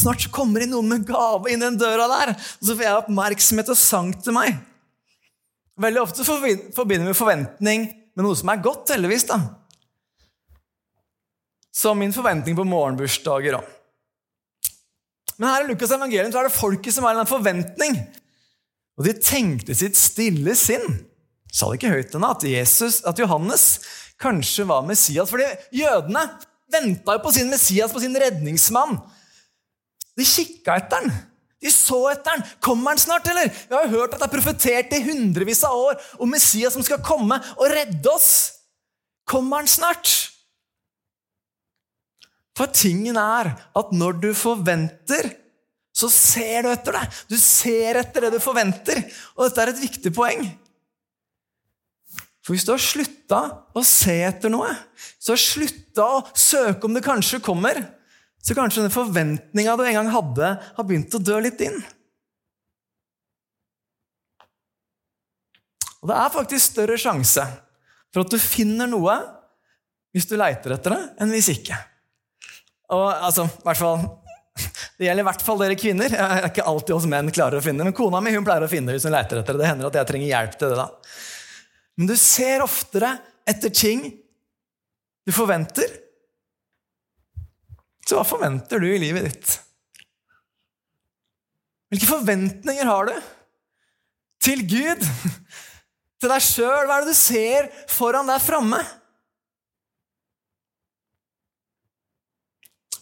Snart 0.00 0.24
kommer 0.32 0.62
det 0.62 0.70
noen 0.70 0.88
med 0.88 1.06
gave 1.08 1.50
inn 1.52 1.60
den 1.60 1.76
døra 1.80 2.06
der, 2.08 2.32
og 2.32 2.64
så 2.64 2.72
får 2.72 2.86
jeg 2.86 3.00
oppmerksomhet 3.02 3.72
og 3.72 3.76
sang 3.76 4.14
til 4.16 4.36
meg. 4.36 4.54
Veldig 5.80 6.00
ofte 6.00 6.24
forbinder 6.24 7.08
vi 7.08 7.16
forventning 7.16 7.84
med 8.16 8.24
noe 8.24 8.36
som 8.36 8.52
er 8.52 8.62
godt, 8.64 8.94
heldigvis. 8.94 9.26
da. 9.28 9.38
Som 11.72 12.00
min 12.00 12.16
forventning 12.16 12.56
på 12.56 12.66
morgenbursdager 12.68 13.60
òg. 13.60 13.68
Men 15.40 15.48
her 15.48 15.64
i 15.64 15.70
Lukas' 15.70 15.94
evangelium 15.96 16.32
så 16.32 16.42
er 16.42 16.48
det 16.48 16.56
folket 16.56 16.92
som 16.96 17.06
har 17.08 17.16
en 17.16 17.28
forventning. 17.28 17.96
Og 19.00 19.06
de 19.06 19.14
tenkte 19.16 19.76
sitt 19.76 19.96
stille 19.96 20.52
sinn. 20.58 21.00
Sa 21.48 21.70
det 21.70 21.80
ikke 21.80 21.94
høyt 21.94 22.16
ennå 22.16 22.34
at, 22.34 22.44
at 22.44 23.20
Johannes 23.20 23.64
kanskje 24.20 24.68
var 24.68 24.84
Messias. 24.84 25.32
Fordi 25.32 25.48
jødene 25.80 26.26
venta 26.72 27.16
jo 27.16 27.22
på 27.24 27.32
sin 27.34 27.50
Messias, 27.50 27.92
på 27.92 28.02
sin 28.02 28.16
redningsmann. 28.16 28.96
De 30.18 30.26
kikka 30.26 30.78
etter 30.80 31.02
han. 31.02 31.12
De 31.60 31.72
så 31.72 31.98
etter 32.12 32.36
han. 32.36 32.44
Kommer 32.64 32.94
han 32.94 33.02
snart, 33.02 33.28
eller? 33.28 33.50
Vi 33.50 33.76
har 33.76 33.86
jo 33.86 33.98
hørt 34.00 34.14
at 34.14 34.22
det 34.22 34.28
er 34.28 34.34
profetert 34.36 34.94
i 34.96 35.02
hundrevis 35.04 35.62
av 35.68 35.76
år 35.76 36.00
om 36.20 36.32
Messias 36.32 36.76
som 36.76 36.84
skal 36.86 37.02
komme 37.04 37.36
og 37.56 37.68
redde 37.72 38.12
oss. 38.12 38.30
Kommer 39.28 39.60
han 39.60 39.70
snart? 39.70 40.08
For 42.56 42.70
tingen 42.74 43.16
er 43.20 43.52
at 43.76 43.92
når 43.96 44.18
du 44.24 44.30
forventer, 44.36 45.30
så 45.96 46.08
ser 46.12 46.64
du 46.64 46.72
etter 46.72 46.96
det. 46.96 47.04
Du 47.28 47.36
ser 47.40 48.00
etter 48.00 48.26
det 48.26 48.34
du 48.36 48.40
forventer. 48.42 49.00
Og 49.36 49.46
dette 49.46 49.62
er 49.62 49.72
et 49.72 49.84
viktig 49.84 50.12
poeng. 50.16 50.44
For 52.40 52.54
hvis 52.54 52.64
du 52.64 52.72
har 52.72 52.82
slutta 52.82 53.40
å 53.76 53.82
se 53.84 54.16
etter 54.24 54.52
noe, 54.52 54.70
så 55.20 55.34
har 55.34 55.40
slutta 55.40 56.06
å 56.06 56.20
søke 56.32 56.88
om 56.88 56.96
det 56.96 57.04
kanskje 57.04 57.42
kommer, 57.44 57.82
så 58.40 58.56
kanskje 58.56 58.86
den 58.86 58.94
forventninga 58.94 59.76
du 59.76 59.84
en 59.84 59.98
gang 59.98 60.12
hadde, 60.14 60.54
har 60.76 60.86
begynt 60.88 61.16
å 61.16 61.20
dø 61.20 61.36
litt 61.44 61.60
inn. 61.64 61.76
Og 66.00 66.08
det 66.08 66.16
er 66.16 66.32
faktisk 66.32 66.64
større 66.72 66.96
sjanse 67.00 67.44
for 68.10 68.24
at 68.24 68.32
du 68.32 68.40
finner 68.40 68.88
noe 68.88 69.18
hvis 70.14 70.26
du 70.26 70.34
leiter 70.40 70.74
etter 70.74 70.96
det, 70.96 71.02
enn 71.20 71.34
hvis 71.34 71.50
ikke. 71.52 71.76
Og 72.96 73.06
altså, 73.12 73.44
i 73.46 73.66
hvert 73.68 73.78
fall, 73.78 74.08
Det 74.98 75.06
gjelder 75.06 75.22
i 75.22 75.26
hvert 75.28 75.42
fall 75.44 75.60
dere 75.62 75.76
kvinner. 75.78 76.12
Jeg 76.12 76.20
er 76.20 76.46
ikke 76.50 76.64
alltid 76.68 76.92
oss 76.92 77.06
menn 77.08 77.30
klarer 77.32 77.60
å 77.60 77.64
finne 77.64 77.86
Men 77.86 77.94
kona 77.96 78.18
mi 78.20 78.34
hun 78.34 78.44
pleier 78.44 78.66
å 78.66 78.68
finne 78.68 78.90
det 78.90 78.98
hvis 78.98 79.06
hun 79.08 79.14
leiter 79.14 79.40
etter 79.40 79.56
det. 79.56 79.62
Det 79.62 79.70
hender 79.70 79.88
at 79.88 79.96
jeg 79.96 80.08
trenger 80.10 80.28
hjelp 80.28 80.56
til 80.60 80.72
det. 80.72 80.76
da. 80.82 81.29
Men 81.98 82.10
du 82.10 82.16
ser 82.18 82.64
oftere 82.64 83.16
etter 83.48 83.72
ting 83.74 84.04
du 85.26 85.32
forventer. 85.34 85.88
Så 88.06 88.18
hva 88.18 88.26
forventer 88.26 88.82
du 88.82 88.88
i 88.90 89.00
livet 89.00 89.28
ditt? 89.28 89.56
Hvilke 91.90 92.08
forventninger 92.08 92.86
har 92.86 93.10
du? 93.10 93.14
Til 94.40 94.62
Gud? 94.66 95.04
Til 96.20 96.32
deg 96.32 96.44
sjøl? 96.44 96.86
Hva 96.86 97.00
er 97.00 97.06
det 97.06 97.14
du 97.14 97.18
ser 97.18 97.68
foran 97.90 98.30
deg 98.30 98.42
framme? 98.42 98.80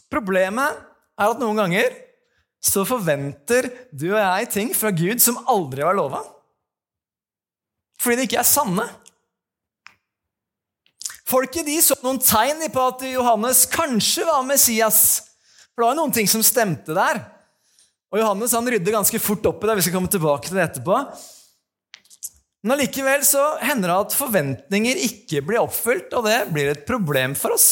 Problemet 0.09 0.79
er 1.19 1.29
at 1.29 1.41
noen 1.41 1.59
ganger 1.61 1.97
så 2.65 2.83
forventer 2.89 3.69
du 3.93 4.09
og 4.11 4.19
jeg 4.19 4.51
ting 4.55 4.75
fra 4.75 4.91
Gud 4.95 5.21
som 5.23 5.39
aldri 5.51 5.85
var 5.85 5.97
lova 5.99 6.25
fordi 7.99 8.21
de 8.21 8.27
ikke 8.29 8.41
er 8.41 8.47
sanne. 8.47 8.87
Folket 11.29 11.67
de 11.69 11.77
så 11.85 11.97
noen 12.01 12.21
tegn 12.23 12.63
på 12.73 12.85
at 12.89 13.03
Johannes 13.11 13.67
kanskje 13.69 14.25
var 14.29 14.47
Messias. 14.49 15.01
For 15.75 15.83
det 15.83 15.91
var 15.91 15.99
noen 15.99 16.15
ting 16.15 16.31
som 16.31 16.45
stemte 16.47 16.95
der. 16.97 17.21
Og 18.09 18.23
Johannes 18.23 18.55
han 18.57 18.71
rydder 18.71 18.95
ganske 18.97 19.21
fort 19.21 19.45
opp 19.51 19.61
i 19.61 19.69
det. 19.69 19.77
Vi 19.81 19.85
skal 19.87 19.99
komme 19.99 20.13
tilbake 20.13 20.49
til 20.49 20.57
det 20.57 20.65
etterpå. 20.71 21.03
Men 22.65 22.75
allikevel 22.75 23.23
så 23.27 23.43
hender 23.63 23.93
det 23.93 23.99
at 24.07 24.17
forventninger 24.19 25.03
ikke 25.05 25.43
blir 25.47 25.61
oppfylt, 25.61 26.11
og 26.17 26.27
det 26.27 26.39
blir 26.51 26.73
et 26.73 26.87
problem 26.89 27.37
for 27.39 27.55
oss. 27.55 27.69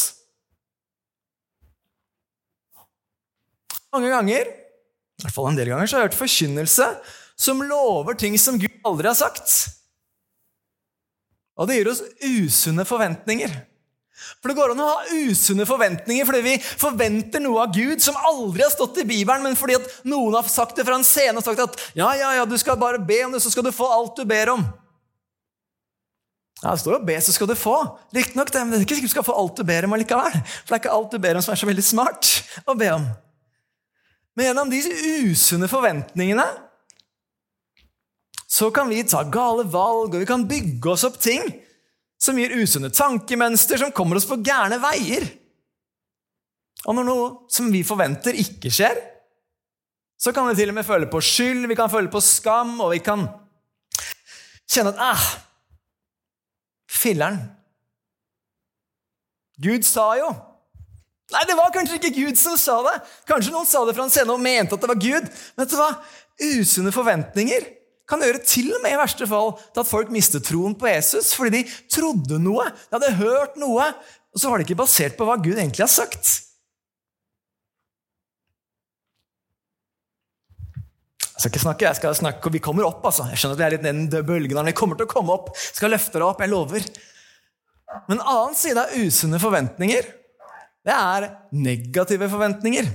Mange 3.96 4.12
ganger, 4.12 4.50
i 4.52 5.24
hvert 5.24 5.34
fall 5.34 5.48
en 5.50 5.58
del 5.58 5.72
ganger, 5.72 5.88
så 5.88 5.96
har 5.96 6.04
jeg 6.04 6.12
hørt 6.12 6.20
forkynnelse 6.20 6.90
som 7.40 7.64
lover 7.64 8.18
ting 8.20 8.36
som 8.40 8.60
Gud 8.60 8.78
aldri 8.86 9.08
har 9.08 9.18
sagt. 9.18 9.75
Og 11.56 11.68
det 11.68 11.78
gir 11.78 11.90
oss 11.90 12.04
usunne 12.20 12.84
forventninger. 12.88 13.52
For 14.40 14.48
det 14.48 14.56
går 14.56 14.72
an 14.72 14.80
å 14.80 14.88
ha 14.88 15.18
usunne 15.26 15.66
forventninger 15.68 16.26
fordi 16.28 16.40
vi 16.44 16.54
forventer 16.62 17.42
noe 17.44 17.66
av 17.66 17.74
Gud 17.74 18.00
som 18.02 18.16
aldri 18.28 18.64
har 18.64 18.72
stått 18.72 19.02
i 19.02 19.06
Bibelen, 19.08 19.44
men 19.44 19.58
fordi 19.58 19.76
at 19.76 20.00
noen 20.08 20.38
har 20.38 20.48
sagt 20.48 20.78
det 20.78 20.86
fra 20.88 20.96
en 20.96 21.04
scene 21.06 21.36
og 21.36 21.44
sagt 21.44 21.62
at 21.64 21.76
ja, 21.98 22.08
ja, 22.16 22.32
ja, 22.38 22.46
du 22.48 22.56
skal 22.60 22.78
bare 22.80 23.00
be 23.00 23.20
om 23.26 23.36
det, 23.36 23.42
så 23.44 23.52
skal 23.52 23.66
du 23.66 23.74
få 23.76 23.88
alt 23.92 24.16
du 24.16 24.24
ber 24.28 24.54
om. 24.56 24.64
Ja, 26.62 26.72
Det 26.72 26.80
står 26.80 26.94
jo 26.96 27.04
'be, 27.04 27.20
så 27.20 27.32
skal 27.32 27.46
du 27.46 27.54
få'. 27.54 27.98
Riktignok, 28.14 28.54
men 28.54 28.70
det 28.70 28.78
er 28.78 28.84
ikke 28.86 28.96
sikkert 28.96 29.10
du 29.12 29.16
skal 29.16 29.28
få 29.28 29.36
alt 29.36 29.56
du 29.56 29.64
ber 29.64 29.84
om 29.84 29.92
allikevel. 29.92 30.32
For 30.32 30.72
det 30.72 30.72
er 30.72 30.80
ikke 30.80 30.96
alt 30.96 31.12
du 31.12 31.18
ber 31.18 31.36
om 31.36 31.42
som 31.42 31.52
er 31.52 31.60
så 31.60 31.68
veldig 31.68 31.84
smart 31.84 32.30
å 32.64 32.74
be 32.74 32.88
om. 32.94 33.04
Men 34.36 34.46
gjennom 34.46 34.70
disse 34.72 34.92
usunne 35.28 35.68
forventningene 35.68 36.46
så 38.46 38.70
kan 38.70 38.88
vi 38.88 39.02
ta 39.04 39.24
gale 39.26 39.66
valg, 39.66 40.14
og 40.14 40.20
vi 40.22 40.28
kan 40.28 40.46
bygge 40.48 40.92
oss 40.92 41.04
opp 41.08 41.18
ting 41.22 41.42
som 42.22 42.38
gir 42.38 42.54
usunne 42.56 42.92
tankemønster, 42.94 43.80
som 43.80 43.92
kommer 43.94 44.18
oss 44.18 44.28
på 44.28 44.38
gærne 44.46 44.78
veier. 44.80 45.26
Og 46.86 46.94
når 46.94 47.08
noe 47.08 47.26
som 47.52 47.68
vi 47.74 47.82
forventer, 47.86 48.38
ikke 48.38 48.70
skjer, 48.72 48.98
så 50.16 50.32
kan 50.32 50.46
vi 50.48 50.56
til 50.56 50.70
og 50.72 50.78
med 50.78 50.86
føle 50.86 51.10
på 51.10 51.20
skyld, 51.20 51.66
vi 51.68 51.76
kan 51.76 51.92
føle 51.92 52.08
på 52.12 52.22
skam, 52.24 52.78
og 52.80 52.94
vi 52.94 53.02
kan 53.04 53.26
kjenne 54.70 54.94
at 54.94 55.02
ah, 55.02 55.26
Filler'n. 56.96 57.40
Gud 59.62 59.86
sa 59.88 60.10
jo 60.20 60.28
Nei, 61.32 61.40
det 61.48 61.56
var 61.58 61.72
kanskje 61.74 61.96
ikke 61.98 62.12
Gud 62.14 62.36
som 62.38 62.54
sa 62.60 62.76
det. 62.86 63.00
Kanskje 63.26 63.50
noen 63.50 63.66
sa 63.66 63.80
det 63.82 63.96
fra 63.96 64.04
en 64.04 64.12
scene 64.14 64.30
og 64.30 64.38
mente 64.38 64.76
at 64.76 64.82
det 64.84 64.90
var 64.92 65.00
Gud. 65.00 65.24
Men 65.26 65.64
vet 65.64 65.72
du 65.72 65.80
hva? 65.80 65.88
Usunne 66.54 66.92
forventninger 66.94 67.64
kan 68.06 68.22
gjøre 68.22 68.42
til 68.46 68.70
og 68.76 68.82
med 68.84 68.94
i 68.94 68.98
verste 69.00 69.26
fall 69.28 69.54
til 69.58 69.82
at 69.82 69.90
folk 69.90 70.10
mistet 70.14 70.46
troen 70.46 70.76
på 70.78 70.88
Jesus 70.90 71.32
fordi 71.36 71.58
de 71.58 71.76
trodde 71.92 72.38
noe, 72.42 72.68
de 72.70 72.98
hadde 72.98 73.14
hørt 73.18 73.56
noe, 73.60 73.88
og 74.32 74.40
så 74.40 74.50
var 74.50 74.60
det 74.60 74.68
ikke 74.68 74.82
basert 74.82 75.16
på 75.18 75.26
hva 75.26 75.38
Gud 75.40 75.56
egentlig 75.56 75.82
har 75.82 75.92
sagt. 75.92 76.42
Jeg 81.36 81.42
skal 81.42 81.50
ikke 81.52 81.64
snakke, 81.66 81.84
jeg 81.84 81.98
skal 81.98 82.14
snakke, 82.16 82.48
og 82.48 82.54
Vi 82.54 82.62
kommer 82.64 82.86
opp. 82.86 83.04
altså. 83.04 83.26
Jeg 83.28 83.38
skjønner 83.38 83.56
at 83.56 83.60
vi 83.60 83.64
er 83.66 83.74
litt 83.74 83.82
nede 83.84 84.06
i 84.06 84.08
den 84.14 84.26
bølgen. 84.26 84.66
Vi 84.66 84.72
kommer 84.72 84.96
til 84.96 85.04
å 85.04 85.10
komme 85.10 85.34
opp. 85.34 85.50
Jeg 85.52 85.76
skal 85.76 85.92
løfte 85.92 86.16
deg 86.16 86.24
opp, 86.24 86.40
jeg 86.40 86.48
lover. 86.48 86.86
Men 88.08 88.16
en 88.16 88.24
annen 88.24 88.56
side 88.56 88.80
av 88.80 88.94
usunne 88.96 89.40
forventninger, 89.40 90.08
det 90.86 90.94
er 90.96 91.28
negative 91.52 92.30
forventninger. 92.32 92.88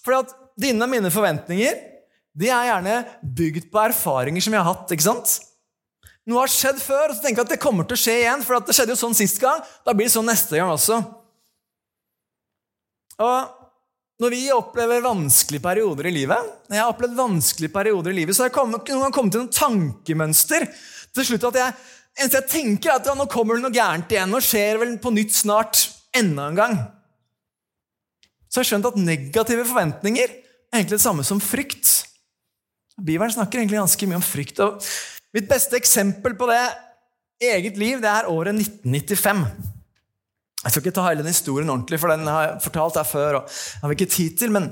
Fordi 0.00 0.22
at 0.24 0.34
dine 0.64 0.86
og 0.86 0.92
mine 0.92 1.12
forventninger 1.12 1.89
de 2.38 2.50
er 2.50 2.68
gjerne 2.68 2.96
bygd 3.22 3.70
på 3.72 3.80
erfaringer 3.82 4.44
som 4.44 4.54
vi 4.54 4.60
har 4.60 4.68
hatt. 4.68 4.90
ikke 4.92 5.08
sant? 5.08 5.38
Noe 6.28 6.44
har 6.44 6.52
skjedd 6.52 6.78
før, 6.82 7.10
og 7.10 7.16
så 7.16 7.24
tenker 7.24 7.42
jeg 7.42 7.48
at 7.48 7.54
det 7.56 7.62
kommer 7.62 7.86
til 7.88 7.96
å 7.96 8.02
skje 8.04 8.18
igjen. 8.22 8.44
For 8.46 8.60
det 8.62 8.76
skjedde 8.76 8.94
jo 8.94 9.00
sånn 9.00 9.16
sist 9.18 9.40
gang. 9.42 9.64
Da 9.86 9.94
blir 9.96 10.06
det 10.06 10.14
sånn 10.14 10.28
neste 10.30 10.60
gang 10.60 10.70
også. 10.70 11.00
Og 13.20 13.56
når 14.20 14.34
vi 14.34 14.42
opplever 14.52 15.02
vanskelige 15.04 15.64
perioder 15.64 16.10
i 16.10 16.14
livet, 16.14 16.52
når 16.68 16.76
jeg 16.76 16.84
har 16.84 16.92
opplevd 16.92 17.16
vanskelige 17.16 17.72
perioder 17.72 18.12
i 18.12 18.18
livet, 18.20 18.36
så 18.36 18.44
har 18.44 18.50
jeg 18.50 18.56
kommet, 18.58 18.92
kommet 19.16 19.34
til 19.34 19.42
noen 19.42 19.54
tankemønster 19.56 20.66
til 21.16 21.26
slutt 21.26 21.46
at 21.50 21.58
jeg, 21.58 21.76
jeg 22.20 22.44
tenker, 22.52 22.92
er 22.92 23.00
at 23.00 23.08
ja, 23.08 23.16
nå 23.16 23.26
kommer 23.32 23.56
det 23.56 23.64
noe 23.64 23.74
gærent 23.74 24.12
igjen. 24.12 24.30
Nå 24.30 24.42
skjer 24.44 24.76
det 24.76 24.82
vel 24.84 24.94
på 25.02 25.12
nytt 25.16 25.34
snart. 25.34 25.86
Enda 26.16 26.48
en 26.50 26.58
gang. 26.58 26.76
Så 28.50 28.60
jeg 28.60 28.64
har 28.64 28.70
skjønt 28.72 28.88
at 28.90 29.02
negative 29.02 29.64
forventninger 29.64 30.26
er 30.28 30.78
egentlig 30.78 30.98
det 30.98 31.04
samme 31.04 31.24
som 31.26 31.42
frykt. 31.42 32.09
Bibelen 33.00 33.32
snakker 33.32 33.60
egentlig 33.60 33.80
ganske 33.80 34.08
mye 34.08 34.20
om 34.20 34.24
frykt. 34.24 34.60
og 34.60 34.84
Mitt 35.34 35.48
beste 35.48 35.78
eksempel 35.78 36.34
på 36.36 36.48
det 36.50 36.62
eget 37.40 37.76
liv 37.80 38.00
det 38.02 38.10
er 38.10 38.28
året 38.28 38.54
1995. 38.54 39.44
Jeg 40.60 40.72
skal 40.72 40.82
ikke 40.82 40.94
ta 40.98 41.06
hele 41.06 41.24
den 41.24 41.32
historien 41.32 41.70
ordentlig, 41.72 42.00
for 42.00 42.12
den 42.12 42.28
har 42.28 42.42
jeg 42.44 42.62
fortalt 42.66 42.98
her 43.00 43.08
før. 43.08 43.34
og 43.40 43.48
jeg 43.48 43.80
har 43.82 43.94
ikke 43.96 44.12
tid 44.12 44.36
til, 44.36 44.52
men 44.52 44.68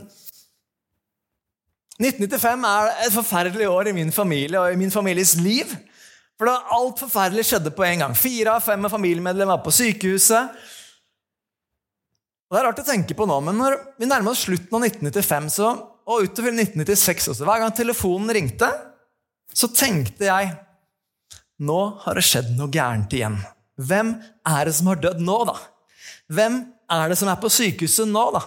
1995 1.99 2.67
er 2.69 3.07
et 3.07 3.15
forferdelig 3.15 3.69
år 3.69 3.89
i 3.89 3.93
min 3.97 4.13
familie 4.13 4.61
og 4.61 4.73
i 4.73 4.77
min 4.77 4.91
families 4.91 5.35
liv. 5.41 5.73
For 6.39 6.47
da 6.47 6.61
alt 6.77 7.01
forferdelig 7.03 7.49
skjedde 7.49 7.73
på 7.75 7.83
en 7.83 8.05
gang. 8.05 8.15
Fire 8.17 8.55
av 8.55 8.63
fem 8.63 8.85
familiemedlemmer 8.91 9.57
var 9.57 9.65
på 9.65 9.75
sykehuset. 9.75 10.53
Og 12.49 12.55
Det 12.55 12.61
er 12.61 12.69
rart 12.69 12.79
å 12.81 12.87
tenke 12.87 13.17
på 13.17 13.27
nå, 13.29 13.41
men 13.45 13.59
når 13.61 13.75
vi 13.99 14.07
nærmer 14.09 14.33
oss 14.33 14.47
slutten 14.47 14.77
av 14.79 14.85
1995, 14.87 15.49
så 15.53 15.73
og 16.09 16.25
utover 16.25 16.55
1996 16.57 17.29
også. 17.35 17.45
Hver 17.45 17.63
gang 17.63 17.75
telefonen 17.77 18.33
ringte, 18.33 18.71
så 19.53 19.71
tenkte 19.73 20.29
jeg 20.29 20.57
Nå 21.59 21.79
har 22.05 22.15
det 22.15 22.23
skjedd 22.23 22.53
noe 22.55 22.71
gærent 22.71 23.15
igjen. 23.19 23.35
Hvem 23.83 24.13
er 24.47 24.69
det 24.69 24.77
som 24.77 24.93
har 24.93 25.01
dødd 25.03 25.25
nå, 25.27 25.39
da? 25.49 25.57
Hvem 26.31 26.61
er 26.95 27.11
det 27.11 27.17
som 27.19 27.31
er 27.33 27.41
på 27.43 27.51
sykehuset 27.51 28.07
nå, 28.07 28.23
da? 28.37 28.45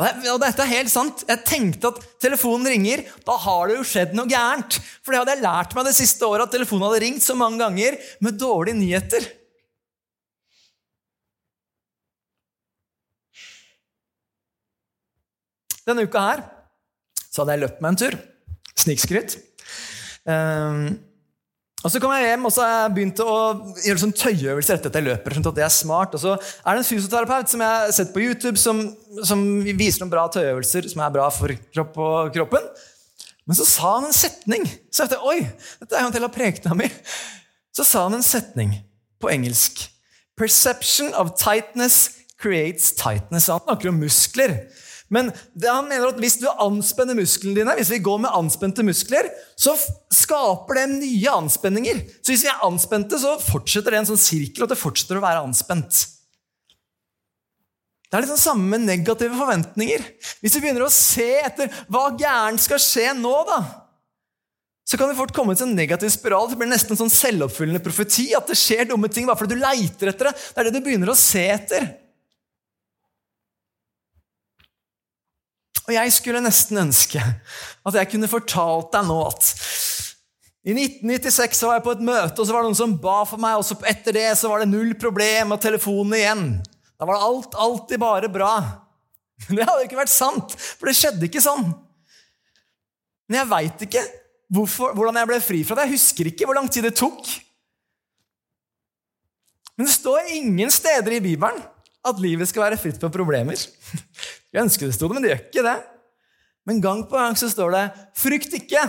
Og 0.00 0.38
dette 0.40 0.64
er 0.64 0.70
helt 0.70 0.92
sant. 0.92 1.24
Jeg 1.28 1.44
tenkte 1.48 1.90
at 1.94 2.04
telefonen 2.20 2.68
ringer. 2.72 3.06
Da 3.24 3.38
har 3.40 3.68
det 3.68 3.78
jo 3.78 3.88
skjedd 3.88 4.12
noe 4.16 4.28
gærent. 4.28 4.76
For 5.00 5.12
det 5.12 5.22
hadde 5.22 5.34
jeg 5.38 5.44
lært 5.46 5.74
meg 5.76 5.88
det 5.88 5.96
siste 5.96 6.28
året, 6.28 6.44
at 6.44 6.54
telefonen 6.56 6.86
hadde 6.90 7.02
ringt 7.06 7.24
så 7.24 7.36
mange 7.36 7.60
ganger 7.60 7.96
med 8.20 8.36
dårlige 8.40 8.80
nyheter. 8.80 9.28
Denne 15.88 16.04
uka 16.04 16.28
her 16.28 16.48
så 17.40 17.46
hadde 17.46 17.56
jeg 17.56 17.64
løpt 17.64 17.78
meg 17.80 17.94
en 17.94 18.00
tur. 18.02 18.16
Snikskryt. 18.80 19.38
Um, 20.28 20.98
og 21.80 21.88
Så 21.88 22.00
kom 22.02 22.12
jeg 22.12 22.26
hjem 22.28 22.44
og 22.44 22.52
så 22.52 22.64
begynte 22.92 23.24
jeg 23.24 23.24
begynt 23.24 23.24
å 23.24 23.84
gjøre 23.86 24.00
sånn 24.02 24.12
tøyeøvelser 24.12 24.76
etter 24.76 24.92
at 24.92 24.98
jeg 24.98 25.06
løper. 25.06 25.34
sånn 25.34 25.46
at 25.48 25.56
det 25.56 25.64
er 25.64 25.72
smart. 25.72 26.16
Og 26.16 26.20
så 26.20 26.34
er 26.36 26.76
det 26.76 26.82
en 26.82 26.88
fysioterapeut 26.90 27.48
som 27.48 27.64
jeg 27.64 27.78
har 27.78 27.94
sett 27.96 28.12
på 28.12 28.20
YouTube, 28.20 28.60
som, 28.60 28.82
som 29.24 29.44
viser 29.64 30.02
noen 30.02 30.12
bra 30.12 30.26
tøyeøvelser 30.28 30.90
som 30.92 31.00
er 31.06 31.14
bra 31.14 31.30
for 31.32 31.56
kropp 31.72 31.96
og 32.04 32.34
kroppen. 32.36 32.68
Men 33.48 33.56
så 33.56 33.64
sa 33.64 33.94
han 33.96 34.10
en 34.10 34.16
setning. 34.16 34.68
Så 34.92 35.06
jeg 35.06 35.14
tenkte, 35.14 35.24
Oi, 35.32 35.40
dette 35.80 35.96
er 35.96 36.04
jo 36.04 36.10
en 36.12 36.18
del 36.18 36.28
av 36.28 36.34
prekena 36.36 36.76
mi. 36.76 36.90
Så 37.72 37.88
sa 37.88 38.04
han 38.04 38.18
en 38.18 38.28
setning 38.28 38.76
på 39.22 39.32
engelsk. 39.32 39.86
Perception 40.36 41.14
of 41.16 41.32
tightness 41.40 42.18
creates 42.40 42.92
tightness. 42.92 43.48
Han 43.48 43.64
snakker 43.64 43.88
om 43.88 44.04
muskler. 44.04 44.58
Men 45.10 45.32
han 45.64 45.88
mener 45.90 46.12
at 46.12 46.20
hvis 46.22 46.38
du 46.38 46.46
anspenner 46.50 47.18
musklene 47.18 47.58
dine, 47.58 47.74
hvis 47.78 47.90
vi 47.90 47.98
går 48.04 48.22
med 48.22 48.34
anspente 48.36 48.84
muskler, 48.86 49.26
så 49.58 49.74
skaper 50.14 50.78
det 50.78 50.86
nye 50.92 51.34
anspenninger. 51.34 52.04
Så 52.22 52.32
hvis 52.32 52.46
vi 52.46 52.52
er 52.52 52.64
anspente, 52.66 53.18
så 53.18 53.34
fortsetter 53.42 53.90
det 53.90 54.04
en 54.04 54.10
sånn 54.12 54.22
sirkel, 54.22 54.64
og 54.64 54.70
det 54.70 54.78
fortsetter 54.78 55.18
å 55.18 55.24
være 55.24 55.42
anspent. 55.42 56.04
Det 58.10 58.18
er 58.18 58.26
det 58.26 58.40
samme 58.42 58.66
med 58.72 58.86
negative 58.86 59.36
forventninger. 59.38 60.02
Hvis 60.42 60.56
vi 60.56 60.64
begynner 60.64 60.86
å 60.86 60.94
se 60.94 61.28
etter 61.44 61.70
hva 61.90 62.08
gærent 62.18 62.62
skal 62.62 62.82
skje 62.82 63.12
nå, 63.18 63.34
da, 63.46 63.60
så 64.90 64.98
kan 64.98 65.10
det 65.10 65.18
fort 65.20 65.30
komme 65.34 65.54
til 65.54 65.68
en 65.68 65.76
negativ 65.78 66.10
spiral. 66.10 66.48
Det 66.50 66.58
blir 66.58 66.70
nesten 66.70 66.96
en 66.96 67.04
sånn 67.04 67.12
selvoppfyllende 67.14 67.82
profeti. 67.84 68.32
At 68.34 68.50
det 68.50 68.58
skjer 68.58 68.88
dumme 68.90 69.06
ting 69.12 69.28
bare 69.28 69.38
fordi 69.38 69.54
du 69.54 69.62
leiter 69.62 70.10
etter 70.10 70.30
det. 70.30 70.32
Det 70.34 70.58
er 70.58 70.66
det 70.66 70.72
du 70.74 70.86
begynner 70.86 71.12
å 71.12 71.18
se 71.18 71.44
etter. 71.46 71.86
Og 75.90 75.96
jeg 75.96 76.12
skulle 76.14 76.42
nesten 76.44 76.78
ønske 76.84 77.18
at 77.20 77.96
jeg 77.98 78.08
kunne 78.12 78.30
fortalt 78.30 78.92
deg 78.94 79.08
nå 79.08 79.16
at 79.26 79.48
i 80.60 80.74
1996 80.76 81.62
var 81.64 81.78
jeg 81.78 81.84
på 81.86 81.92
et 81.96 82.02
møte, 82.04 82.36
og 82.36 82.44
så 82.46 82.52
var 82.52 82.60
det 82.62 82.68
noen 82.68 82.78
som 82.78 82.92
ba 83.00 83.22
for 83.24 83.40
meg. 83.40 83.56
Og 83.58 83.64
så 83.64 83.78
etter 83.88 84.14
det 84.14 84.26
så 84.36 84.50
var 84.52 84.60
det 84.60 84.68
null 84.68 84.92
problem 85.00 85.54
og 85.56 85.62
telefonen 85.64 86.18
igjen. 86.18 86.42
Da 87.00 87.08
var 87.08 87.16
det 87.16 87.28
alt, 87.30 87.56
alltid 87.64 88.02
bare 88.02 88.28
bra. 88.30 88.52
Men 89.46 89.56
det 89.56 89.66
hadde 89.66 89.86
ikke 89.86 89.98
vært 90.02 90.12
sant, 90.12 90.52
for 90.52 90.90
det 90.90 90.98
skjedde 90.98 91.26
ikke 91.30 91.42
sånn. 91.42 91.64
Men 93.24 93.40
jeg 93.40 93.50
veit 93.54 93.84
ikke 93.86 94.04
hvorfor, 94.52 94.92
hvordan 94.98 95.22
jeg 95.22 95.30
ble 95.32 95.40
fri 95.42 95.62
fra 95.64 95.78
det. 95.78 95.88
Jeg 95.88 95.96
husker 95.96 96.30
ikke 96.30 96.50
hvor 96.50 96.60
lang 96.60 96.68
tid 96.68 96.84
det 96.86 96.92
tok. 97.00 97.32
Men 99.78 99.88
det 99.88 99.96
står 99.96 100.34
ingen 100.36 100.72
steder 100.74 101.16
i 101.16 101.24
Bibelen 101.24 101.64
at 102.04 102.20
livet 102.20 102.48
skal 102.50 102.66
være 102.68 102.80
fritt 102.80 103.00
for 103.00 103.12
problemer. 103.12 103.56
Jeg 104.50 104.66
ønsker 104.66 104.88
det 104.88 104.96
sto 104.96 105.08
det, 105.08 105.16
men 105.16 105.24
det 105.24 105.30
gjør 105.32 105.44
ikke 105.46 105.66
det. 105.66 105.76
Men 106.68 106.82
gang 106.84 107.04
på 107.08 107.18
gang 107.18 107.38
så 107.38 107.48
står 107.50 107.70
det 107.76 107.84
'frykt 108.18 108.52
ikke'. 108.58 108.88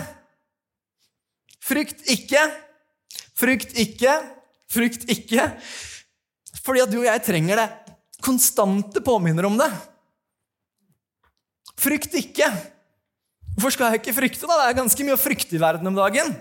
Frykt 1.62 2.02
ikke, 2.10 2.42
frykt 3.38 3.76
ikke, 3.78 4.12
frykt 4.66 5.04
ikke. 5.06 5.44
Fordi 6.62 6.82
at 6.82 6.90
du 6.90 6.98
og 6.98 7.06
jeg 7.06 7.22
trenger 7.22 7.60
det. 7.60 7.68
Konstante 8.22 9.02
påminner 9.02 9.46
om 9.46 9.58
det. 9.58 9.70
Frykt 11.78 12.14
ikke. 12.18 12.50
Hvorfor 13.54 13.74
skal 13.74 13.92
jeg 13.92 14.02
ikke 14.02 14.16
frykte? 14.16 14.46
da? 14.46 14.58
Det 14.58 14.68
er 14.72 14.80
ganske 14.80 15.06
mye 15.06 15.14
å 15.14 15.20
frykte 15.20 15.54
i 15.54 15.62
verden 15.62 15.86
om 15.86 15.98
dagen. 15.98 16.34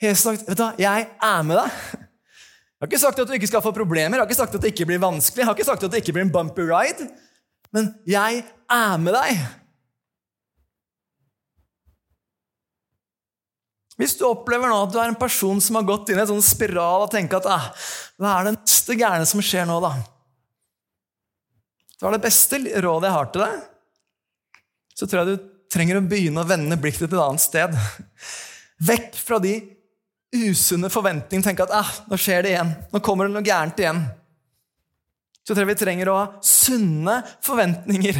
Jeg 0.00 0.14
har 0.14 0.20
sagt 0.20 0.48
vet 0.48 0.56
du, 0.56 0.64
jeg 0.80 1.08
er 1.12 1.42
med 1.44 1.60
deg. 1.60 1.80
Jeg 2.80 2.86
har 2.86 2.88
ikke 2.88 3.02
sagt 3.02 3.18
at 3.20 3.28
du 3.28 3.34
ikke 3.36 3.50
skal 3.50 3.60
få 3.60 3.74
problemer, 3.76 4.16
jeg 4.16 4.22
har 4.22 4.28
ikke 4.30 4.38
sagt 4.38 4.54
at 4.56 4.62
det 4.64 4.70
ikke 4.72 4.86
blir 4.88 5.00
vanskelig, 5.02 5.42
jeg 5.42 5.48
har 5.50 5.58
ikke 5.58 5.66
sagt 5.68 5.82
at 5.84 5.92
det 5.92 6.00
ikke 6.00 6.14
blir 6.16 6.24
en 6.24 6.32
bumpy 6.32 6.64
ride, 6.64 7.10
men 7.74 7.90
jeg 8.08 8.44
er 8.70 9.00
med 9.02 9.14
deg. 9.16 9.40
Hvis 14.00 14.14
du 14.16 14.24
opplever 14.30 14.70
nå 14.70 14.78
at 14.86 14.92
du 14.94 14.96
er 14.96 15.10
en 15.10 15.18
person 15.18 15.58
som 15.60 15.76
har 15.76 15.84
gått 15.88 16.08
inn 16.08 16.16
i 16.16 16.22
en 16.22 16.30
sånn 16.30 16.44
spiral 16.44 17.04
og 17.04 17.10
tenker 17.12 17.42
at 17.42 17.48
ah, 17.52 17.66
hva 18.16 18.38
er 18.38 18.48
det 18.48 18.54
neste 18.56 18.96
gærne 18.96 19.26
som 19.28 19.42
skjer 19.44 19.68
nå, 19.68 19.76
da? 19.84 19.92
Det 22.00 22.06
var 22.06 22.16
det 22.16 22.24
beste 22.24 22.62
rådet 22.80 23.10
jeg 23.10 23.16
har 23.18 23.28
til 23.28 23.44
deg. 23.44 23.58
Så 24.96 25.08
tror 25.08 25.20
jeg 25.20 25.36
du 25.36 25.50
trenger 25.70 26.00
å 26.00 26.06
begynne 26.08 26.40
å 26.40 26.48
vende 26.48 26.80
blikket 26.80 27.10
til 27.10 27.18
et 27.18 27.26
annet 27.26 27.44
sted. 27.44 27.76
Vekk 28.88 29.20
fra 29.20 29.36
de 29.44 29.58
usunne 30.32 30.88
forventningene. 30.92 31.44
Tenke 31.50 31.66
at 31.68 31.76
ah, 31.76 31.92
nå 32.08 32.16
skjer 32.16 32.46
det 32.46 32.54
igjen. 32.54 32.72
Nå 32.94 33.02
kommer 33.04 33.28
det 33.28 33.36
noe 33.36 33.44
gærent 33.44 33.84
igjen. 33.84 34.00
Så 35.50 35.54
tror 35.56 35.64
jeg 35.64 35.72
vi 35.72 35.80
trenger 35.80 36.08
å 36.12 36.12
ha 36.14 36.26
sunne 36.46 37.16
forventninger. 37.42 38.18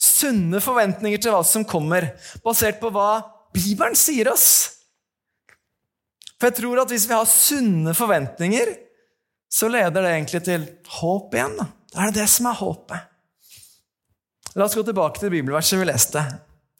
Sunne 0.00 0.56
forventninger 0.64 1.20
til 1.20 1.34
hva 1.34 1.42
som 1.44 1.66
kommer, 1.68 2.06
basert 2.40 2.78
på 2.80 2.88
hva 2.94 3.18
Bibelen 3.52 3.92
sier 3.92 4.30
oss. 4.32 4.46
For 6.40 6.48
jeg 6.48 6.56
tror 6.62 6.80
at 6.80 6.94
hvis 6.94 7.04
vi 7.10 7.12
har 7.12 7.28
sunne 7.28 7.92
forventninger, 7.92 8.72
så 9.52 9.68
leder 9.68 10.00
det 10.00 10.14
egentlig 10.14 10.40
til 10.48 10.64
håp 10.96 11.36
igjen. 11.36 11.60
Da, 11.60 11.68
da 11.92 12.00
er 12.06 12.16
det 12.16 12.22
det 12.22 12.28
som 12.32 12.48
er 12.48 12.56
håpet. 12.62 13.12
La 14.56 14.64
oss 14.64 14.80
gå 14.80 14.88
tilbake 14.88 15.20
til 15.20 15.36
bibelverset 15.36 15.76
vi 15.76 15.90
leste. 15.92 16.24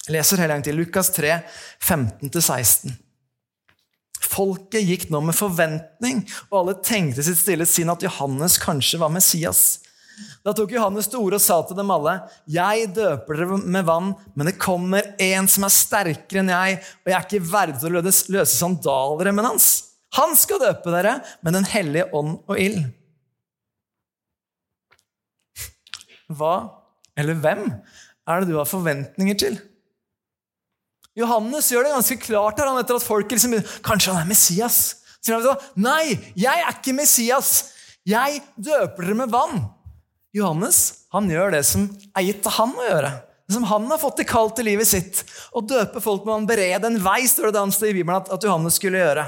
Jeg 0.07 0.17
leser 0.17 0.41
hele 0.41 0.57
gang 0.57 0.65
til 0.65 0.81
Lukas 0.81 1.13
3, 1.13 1.37
15-16. 1.85 2.97
Folket 4.35 4.83
gikk 4.83 5.09
nå 5.15 5.21
med 5.23 5.37
forventning, 5.39 6.25
og 6.51 6.61
alle 6.61 6.77
tenkte 6.83 7.23
sitt 7.23 7.39
stille 7.39 7.67
sinn 7.69 7.93
at 7.93 8.03
Johannes 8.03 8.59
kanskje 8.63 8.99
var 9.03 9.13
Messias. 9.15 9.65
Da 10.45 10.53
tok 10.55 10.75
Johannes 10.75 11.09
til 11.11 11.23
orde 11.23 11.39
og 11.41 11.43
sa 11.43 11.57
til 11.67 11.79
dem 11.79 11.91
alle.: 11.91 12.17
Jeg 12.51 12.91
døper 12.95 13.39
dere 13.41 13.59
med 13.59 13.87
vann, 13.89 14.13
men 14.35 14.51
det 14.51 14.59
kommer 14.63 15.15
en 15.23 15.49
som 15.51 15.67
er 15.67 15.75
sterkere 15.75 16.43
enn 16.43 16.53
jeg, 16.53 16.79
og 17.03 17.11
jeg 17.11 17.17
er 17.19 17.27
ikke 17.27 17.51
verdig 17.51 17.81
til 17.81 17.91
å 17.91 18.05
løse 18.05 18.51
sandalremmen 18.53 19.49
hans. 19.49 19.71
Han 20.19 20.37
skal 20.39 20.63
døpe 20.63 20.93
dere 20.95 21.19
med 21.43 21.57
Den 21.57 21.67
hellige 21.67 22.11
ånd 22.15 22.37
og 22.47 22.59
ild. 22.61 22.85
Hva, 26.35 26.55
eller 27.19 27.37
hvem, 27.39 27.67
er 28.25 28.41
det 28.41 28.51
du 28.51 28.57
har 28.57 28.69
forventninger 28.69 29.39
til? 29.39 29.59
Johannes 31.19 31.71
gjør 31.71 31.87
det 31.87 31.95
ganske 31.95 32.19
klart 32.23 32.59
her, 32.59 32.71
etter 32.81 32.99
at 32.99 33.07
folk 33.07 33.31
liksom 33.31 33.55
Kanskje 33.87 34.15
han 34.15 34.25
er 34.25 34.31
Messias? 34.31 34.81
Sier 35.23 35.39
han, 35.39 35.63
Nei, 35.79 36.17
jeg 36.39 36.65
er 36.65 36.75
ikke 36.75 36.97
Messias! 36.97 37.71
Jeg 38.05 38.43
døper 38.61 39.07
dere 39.07 39.17
med 39.23 39.33
vann. 39.33 39.63
Johannes 40.35 41.07
han 41.15 41.31
gjør 41.31 41.55
det 41.55 41.63
som 41.65 41.87
er 42.13 42.27
gitt 42.27 42.43
til 42.45 42.53
han 42.57 42.75
å 42.77 42.85
gjøre. 42.89 43.13
Det 43.45 43.55
som 43.57 43.67
han 43.71 43.87
har 43.89 44.01
fått 44.01 44.19
til 44.21 44.29
kall 44.29 44.51
til 44.57 44.69
livet 44.69 44.89
sitt. 44.89 45.23
Å 45.55 45.63
døpe 45.65 46.03
folk 46.05 46.27
med 46.27 46.35
han 46.35 46.49
berede 46.49 46.91
en 46.91 47.01
vei, 47.05 47.23
står 47.29 47.49
det 47.49 47.57
dans 47.57 47.81
i 47.81 47.95
Bibelen 47.95 48.19
at 48.21 48.45
Johannes 48.45 48.77
skulle 48.81 49.01
gjøre. 49.01 49.25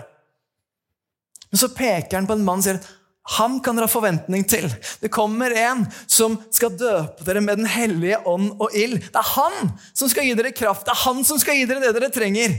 Men 1.53 1.63
så 1.63 1.71
peker 1.73 2.19
han 2.19 2.29
på 2.29 2.37
en 2.37 2.45
mann 2.45 2.61
og 2.61 2.67
sier 2.67 2.81
han 3.27 3.59
kan 3.61 3.75
dere 3.75 3.89
ha 3.89 3.91
forventning 3.91 4.45
til. 4.47 4.69
Det 5.03 5.11
kommer 5.11 5.51
en 5.51 5.83
som 6.07 6.37
skal 6.55 6.77
døpe 6.79 7.25
dere 7.27 7.41
med 7.43 7.59
Den 7.59 7.67
hellige 7.67 8.21
ånd 8.23 8.53
og 8.63 8.71
ild. 8.77 9.01
Det 9.03 9.19
er 9.19 9.33
han 9.35 9.73
som 9.91 10.09
skal 10.11 10.25
gi 10.29 10.37
dere 10.39 10.55
kraft. 10.55 10.87
Det 10.87 10.95
er 10.95 11.03
han 11.03 11.25
som 11.27 11.39
skal 11.43 11.59
gi 11.59 11.67
dere 11.67 11.83
det 11.83 11.95
dere 11.97 12.11
trenger. 12.15 12.55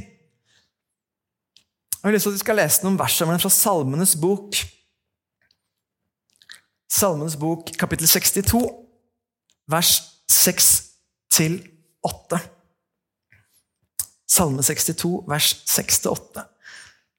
Jeg 1.98 2.04
har 2.04 2.12
lyst 2.12 2.24
til 2.28 2.34
at 2.34 2.38
vi 2.38 2.44
skal 2.44 2.60
lese 2.60 2.84
noen 2.84 3.00
vers 3.00 3.16
fra 3.18 3.52
Salmenes 3.52 4.16
bok. 4.20 4.60
Salmenes 6.92 7.38
bok, 7.40 7.72
kapittel 7.80 8.08
62, 8.08 8.68
vers 9.72 9.92
6-8. 10.32 12.40
Salme 14.27 14.64
62, 14.64 15.24
vers 15.27 15.64
6-8. 15.68 16.44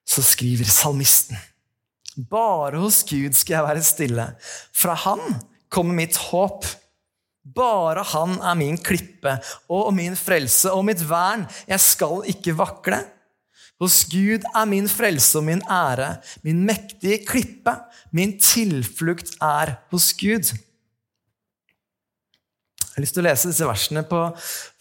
Så 0.08 0.22
skriver 0.24 0.64
salmisten 0.64 1.36
bare 2.18 2.80
hos 2.82 3.04
Gud 3.06 3.36
skal 3.38 3.58
jeg 3.58 3.68
være 3.68 3.86
stille. 3.86 4.26
Fra 4.74 4.94
Han 5.06 5.22
kommer 5.70 5.94
mitt 5.94 6.16
håp. 6.28 6.66
Bare 7.54 8.02
Han 8.12 8.40
er 8.42 8.58
min 8.58 8.78
klippe 8.78 9.38
og 9.70 9.94
min 9.94 10.16
frelse 10.18 10.72
og 10.74 10.84
mitt 10.88 11.04
vern. 11.08 11.46
Jeg 11.68 11.80
skal 11.80 12.26
ikke 12.26 12.56
vakle. 12.58 13.04
Hos 13.78 14.02
Gud 14.10 14.42
er 14.42 14.64
min 14.66 14.88
frelse 14.90 15.38
og 15.38 15.44
min 15.46 15.62
ære, 15.70 16.16
min 16.42 16.64
mektige 16.66 17.20
klippe. 17.26 17.76
Min 18.10 18.40
tilflukt 18.40 19.36
er 19.40 19.76
hos 19.92 20.10
Gud. 20.18 20.50
Jeg 22.82 22.96
har 22.96 23.04
lyst 23.04 23.14
til 23.14 23.22
å 23.22 23.28
lese 23.28 23.50
disse 23.52 23.66
versene 23.68 24.02
på, 24.02 24.24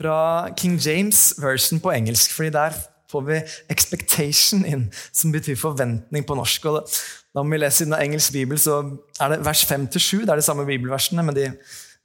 fra 0.02 0.50
King 0.58 0.80
James 0.82 1.36
version 1.38 1.78
på 1.80 1.93
engelsk. 1.93 2.34
fordi 2.34 2.50
der 2.50 2.73
får 3.12 3.21
vi 3.21 3.38
'expectation' 3.69 4.65
inn, 4.65 4.91
som 5.13 5.32
betyr 5.32 5.56
forventning 5.56 6.26
på 6.28 6.36
norsk. 6.36 6.65
Og 6.65 6.89
da 7.38 7.43
må 7.45 7.54
vi 7.54 7.60
lese 7.62 7.84
i 7.84 7.86
den 7.86 7.93
engelsk 7.93 8.34
bibel, 8.34 8.58
så 8.58 8.80
er 9.21 9.30
det 9.30 9.43
vers 9.45 9.62
5-7. 9.69 10.23
Det 10.26 10.30
er 10.34 10.39
de 10.39 10.45
samme 10.45 10.65
bibelversene, 10.65 11.21
men 11.23 11.36
de 11.38 11.52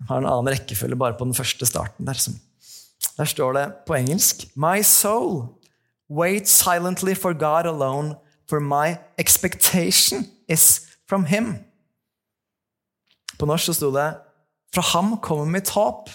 har 0.08 0.18
en 0.20 0.26
annen 0.28 0.50
rekkefølge 0.52 0.98
bare 1.00 1.16
på 1.16 1.24
den 1.24 1.34
første 1.34 1.66
starten. 1.66 2.06
Der, 2.06 2.18
der 3.16 3.24
står 3.24 3.52
det 3.56 3.64
på 3.86 3.96
engelsk 3.96 4.44
My 4.56 4.82
soul, 4.84 5.46
wait 6.10 6.48
silently 6.48 7.14
for 7.16 7.32
God 7.32 7.64
alone, 7.64 8.14
for 8.48 8.60
my 8.60 8.98
expectation 9.18 10.26
is 10.48 10.82
from 11.08 11.24
him. 11.24 11.54
På 13.38 13.46
norsk 13.46 13.64
så 13.64 13.72
sto 13.72 13.90
det 13.94 14.14
Fra 14.74 14.82
ham 14.82 15.16
kommer 15.20 15.44
mitt 15.44 15.70
håp. 15.70 16.10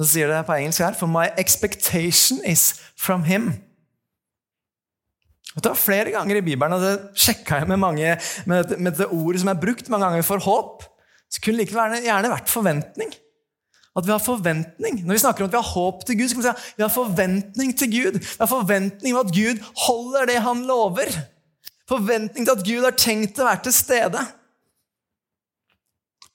Så 0.00 0.08
sier 0.08 0.28
det 0.28 0.46
på 0.46 0.52
engelsk 0.52 0.80
her 0.80 0.96
For 0.96 1.06
my 1.06 1.28
expectation 1.38 2.40
is 2.44 2.80
from 2.96 3.24
him. 3.24 3.52
Det 5.56 5.70
var 5.70 5.78
flere 5.80 6.12
ganger 6.12 6.36
i 6.36 6.44
Bibelen, 6.44 6.76
og 6.76 6.82
det 6.84 7.20
sjekka 7.22 7.62
jeg 7.62 7.68
med, 7.70 7.80
mange, 7.80 8.16
med, 8.44 8.74
med 8.76 8.98
det 8.98 9.06
ordet 9.08 9.40
som 9.40 9.50
er 9.52 9.60
brukt 9.60 9.88
mange 9.92 10.04
ganger 10.04 10.26
for 10.26 10.42
håp. 10.44 10.84
Så 11.32 11.40
kunne 11.40 11.56
det 11.56 11.66
likevel 11.66 12.04
gjerne 12.04 12.32
vært 12.32 12.52
forventning. 12.52 13.14
At 13.96 14.04
vi 14.04 14.12
har 14.12 14.20
forventning. 14.20 14.98
Når 15.06 15.16
vi 15.16 15.22
snakker 15.22 15.44
om 15.44 15.48
at 15.48 15.54
vi 15.54 15.62
har 15.62 15.70
håp 15.72 16.02
til 16.04 16.18
Gud, 16.18 16.28
så 16.28 16.36
kan 16.36 16.42
vi 16.42 16.46
si 16.46 16.52
at 16.52 16.66
vi 16.76 16.84
har 16.84 16.92
forventning 16.92 17.72
til 17.80 17.92
Gud. 17.94 18.18
Vi 18.20 18.42
har 18.42 18.50
forventning 18.50 19.16
om 19.16 19.22
at 19.22 19.32
Gud 19.32 19.62
holder 19.86 20.28
det 20.28 20.42
han 20.44 20.66
lover. 20.68 21.14
Forventning 21.88 22.44
til 22.44 22.52
at 22.52 22.66
Gud 22.66 22.84
har 22.84 22.98
tenkt 22.98 23.40
å 23.40 23.46
være 23.48 23.64
til 23.64 23.76
stede. 23.78 24.26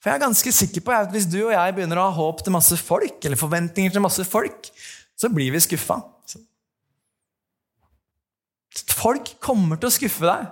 For 0.01 0.09
jeg 0.09 0.17
er 0.17 0.23
ganske 0.25 0.55
sikker 0.57 0.81
på 0.81 0.95
at 0.97 1.13
Hvis 1.13 1.29
du 1.29 1.43
og 1.43 1.53
jeg 1.53 1.75
begynner 1.77 2.01
å 2.01 2.07
ha 2.09 2.17
håp 2.17 2.41
til 2.41 2.55
masse 2.55 2.79
folk, 2.81 3.21
eller 3.21 3.37
forventninger 3.37 3.93
til 3.93 4.01
masse 4.01 4.25
folk, 4.25 4.71
så 5.13 5.29
blir 5.29 5.53
vi 5.53 5.61
skuffa. 5.61 5.99
Folk 8.95 9.33
kommer 9.43 9.79
til 9.79 9.89
å 9.89 9.93
skuffe 9.93 10.25
deg. 10.25 10.49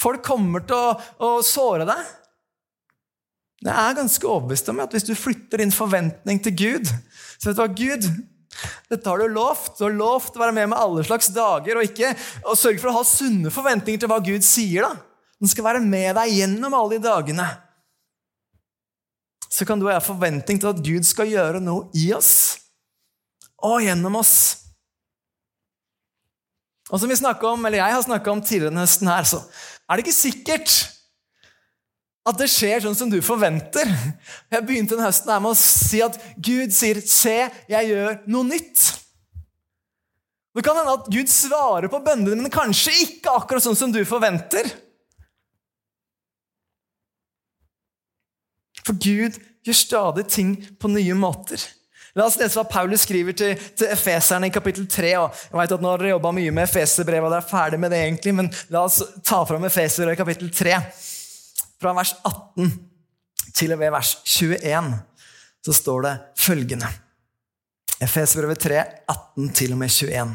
Folk 0.00 0.24
kommer 0.26 0.64
til 0.68 0.76
å, 0.76 0.94
å 1.24 1.28
såre 1.44 1.86
deg. 1.88 2.14
Jeg 3.64 3.72
er 3.72 3.96
ganske 3.96 4.28
overbevist 4.28 4.68
om 4.68 4.82
at 4.84 4.92
hvis 4.92 5.06
du 5.08 5.14
flytter 5.16 5.62
din 5.62 5.72
forventning 5.72 6.38
til 6.44 6.52
Gud 6.52 6.90
Så 7.40 7.48
vet 7.48 7.56
du 7.56 7.62
hva, 7.62 7.68
Gud, 7.72 8.04
dette 8.90 9.08
har 9.08 9.20
du 9.20 9.32
lovt. 9.32 9.78
Du 9.78 9.86
har 9.86 9.96
lovt 9.96 10.36
å 10.36 10.42
være 10.42 10.54
med 10.56 10.70
med 10.72 10.80
alle 10.80 11.04
slags 11.06 11.30
dager, 11.32 11.78
og 11.78 11.88
ikke 11.88 12.12
og 12.44 12.58
sørge 12.58 12.80
for 12.82 12.92
å 12.92 12.98
ha 12.98 13.04
sunne 13.08 13.52
forventninger 13.52 14.02
til 14.02 14.12
hva 14.12 14.20
Gud 14.24 14.44
sier. 14.46 14.86
da. 14.86 14.92
Den 15.40 15.52
skal 15.52 15.66
være 15.66 15.82
med 15.84 16.14
deg 16.16 16.32
gjennom 16.38 16.76
alle 16.76 16.96
de 16.96 17.04
dagene. 17.04 17.48
Så 19.52 19.64
kan 19.68 19.80
du 19.80 19.88
ha 19.88 19.98
forventning 20.04 20.60
til 20.60 20.70
at 20.72 20.80
Gud 20.84 21.08
skal 21.08 21.28
gjøre 21.32 21.60
noe 21.64 21.88
i 21.96 22.10
oss 22.16 22.32
og 23.64 23.80
gjennom 23.84 24.18
oss. 24.20 24.65
Og 26.90 27.00
som 27.02 27.10
vi 27.10 27.16
om, 27.18 27.64
eller 27.66 27.80
jeg 27.80 27.94
har 27.96 28.04
snakka 28.04 28.30
om 28.30 28.42
tidligere 28.42 28.70
denne 28.70 28.84
høsten, 28.84 29.08
her, 29.10 29.26
så 29.26 29.42
er 29.88 29.96
det 29.96 30.06
ikke 30.06 30.20
sikkert 30.20 30.74
at 32.26 32.38
det 32.38 32.48
skjer 32.50 32.82
sånn 32.82 32.96
som 32.98 33.10
du 33.10 33.18
forventer. 33.22 33.90
Jeg 34.50 34.66
begynte 34.66 34.94
denne 34.94 35.08
høsten 35.08 35.30
her 35.30 35.42
med 35.42 35.54
å 35.54 35.58
si 35.58 36.00
at 36.02 36.18
Gud 36.36 36.74
sier 36.74 37.00
'Se, 37.00 37.50
jeg 37.68 37.90
gjør 37.90 38.22
noe 38.26 38.44
nytt'. 38.44 39.02
Det 40.56 40.64
kan 40.64 40.76
hende 40.76 40.94
at 40.96 41.10
Gud 41.12 41.28
svarer 41.28 41.88
på 41.92 42.00
bønnene 42.00 42.30
dine, 42.30 42.42
men 42.42 42.50
kanskje 42.50 42.94
ikke 43.04 43.34
akkurat 43.34 43.62
sånn 43.62 43.76
som 43.76 43.92
du 43.92 44.00
forventer. 44.08 44.64
For 48.86 48.94
Gud 48.94 49.36
gjør 49.66 49.76
stadig 49.76 50.26
ting 50.32 50.56
på 50.80 50.88
nye 50.88 51.14
måter. 51.14 51.60
La 52.16 52.24
oss 52.24 52.38
lese 52.40 52.56
hva 52.56 52.64
Paulus 52.64 53.02
skriver 53.04 53.36
til, 53.36 53.58
til 53.76 53.90
efeserne 53.92 54.48
i 54.48 54.52
kapittel 54.54 54.86
3. 54.88 55.10
Og 55.20 55.40
jeg 55.50 55.58
vet 55.60 55.74
at 55.76 55.82
Nå 55.84 55.90
har 55.92 56.00
dere 56.00 56.14
jobba 56.14 56.32
mye 56.32 56.54
med 56.56 56.64
Efeserbrevet, 56.64 57.28
og 57.28 57.34
dere 57.34 57.44
er 57.44 57.50
ferdig 57.50 57.80
med 57.82 57.92
det 57.92 58.00
egentlig, 58.06 58.32
men 58.38 58.48
la 58.72 58.86
oss 58.88 59.02
ta 59.20 59.42
fram 59.48 59.66
Efeserbrevet 59.68 60.22
kapittel 60.22 60.52
3. 60.54 60.78
Fra 61.76 61.92
vers 61.98 62.14
18 62.24 62.72
til 63.56 63.74
og 63.76 63.80
med 63.82 63.92
vers 63.92 64.14
21 64.24 64.94
så 65.66 65.74
står 65.76 66.06
det 66.06 66.14
følgende. 66.40 66.88
Efeserbrevet 68.00 68.64
3, 68.64 68.80
18 69.12 69.52
til 69.56 69.74
og 69.74 69.80
med 69.80 69.92
21. 69.92 70.34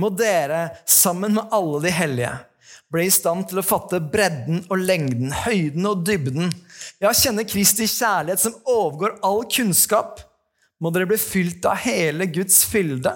må 0.00 0.10
dere, 0.10 0.68
sammen 0.90 1.36
med 1.36 1.52
alle 1.54 1.78
de 1.84 1.90
hellige, 1.94 2.32
bli 2.94 3.08
i 3.08 3.12
stand 3.12 3.48
til 3.50 3.60
å 3.60 3.66
fatte 3.66 4.00
bredden 4.00 4.62
og 4.68 4.78
lengden, 4.80 5.34
høyden 5.44 5.90
og 5.90 6.04
dybden. 6.06 6.52
Ja, 7.02 7.10
kjenne 7.10 7.46
Kristi 7.48 7.88
kjærlighet 7.90 8.44
som 8.44 8.56
overgår 8.70 9.18
all 9.26 9.42
kunnskap. 9.50 10.22
Må 10.78 10.92
dere 10.94 11.08
bli 11.10 11.18
fylt 11.20 11.66
av 11.68 11.80
hele 11.84 12.28
Guds 12.30 12.62
fylde. 12.68 13.12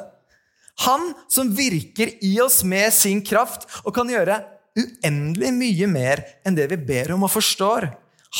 Han 0.86 1.12
som 1.30 1.50
virker 1.54 2.12
i 2.24 2.36
oss 2.42 2.62
med 2.66 2.92
sin 2.94 3.22
kraft 3.26 3.66
og 3.84 3.94
kan 3.96 4.10
gjøre 4.10 4.38
uendelig 4.78 5.50
mye 5.56 5.88
mer 5.90 6.22
enn 6.46 6.58
det 6.58 6.68
vi 6.70 6.78
ber 6.90 7.14
om 7.16 7.26
og 7.26 7.34
forstår. 7.34 7.88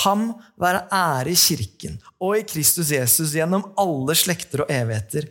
Ham 0.05 0.31
være 0.61 0.85
ære 0.93 1.33
i 1.33 1.39
Kirken 1.41 1.97
og 2.21 2.37
i 2.37 2.45
Kristus 2.47 2.93
Jesus 2.93 3.33
gjennom 3.35 3.65
alle 3.81 4.15
slekter 4.19 4.65
og 4.65 4.73
evigheter. 4.73 5.31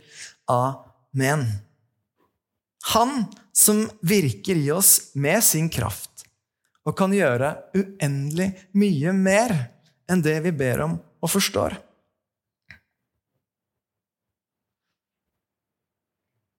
Amen. 0.50 1.46
Han 2.92 3.26
som 3.58 3.82
virker 4.06 4.56
i 4.56 4.70
oss 4.70 5.10
med 5.18 5.42
sin 5.44 5.66
kraft 5.72 6.24
og 6.86 6.94
kan 6.96 7.12
gjøre 7.12 7.50
uendelig 7.76 8.52
mye 8.78 9.12
mer 9.12 9.54
enn 10.08 10.22
det 10.24 10.38
vi 10.46 10.54
ber 10.56 10.84
om 10.86 10.94
og 10.96 11.32
forstår. 11.32 11.74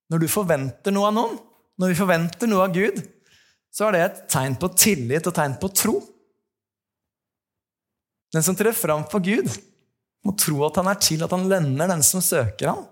Når 0.10 0.26
du 0.26 0.28
forventer 0.30 0.94
noe 0.94 1.08
av 1.10 1.16
noen, 1.16 1.40
når 1.80 1.94
vi 1.94 1.98
forventer 1.98 2.50
noe 2.50 2.68
av 2.68 2.76
Gud, 2.76 3.00
så 3.72 3.88
er 3.88 3.96
det 3.96 4.04
et 4.04 4.22
tegn 4.34 4.58
på 4.60 4.72
tillit 4.74 5.28
og 5.30 5.36
tegn 5.38 5.56
på 5.62 5.70
tro. 5.72 5.98
Den 8.34 8.46
som 8.46 8.58
trer 8.58 8.76
fram 8.76 9.06
for 9.10 9.24
Gud, 9.24 9.48
må 10.26 10.34
tro 10.38 10.66
at 10.68 10.78
han 10.82 10.90
er 10.92 11.00
til, 11.00 11.24
at 11.24 11.32
han 11.32 11.48
lønner 11.50 11.90
den 11.90 12.04
som 12.06 12.22
søker 12.26 12.74
ham. 12.74 12.88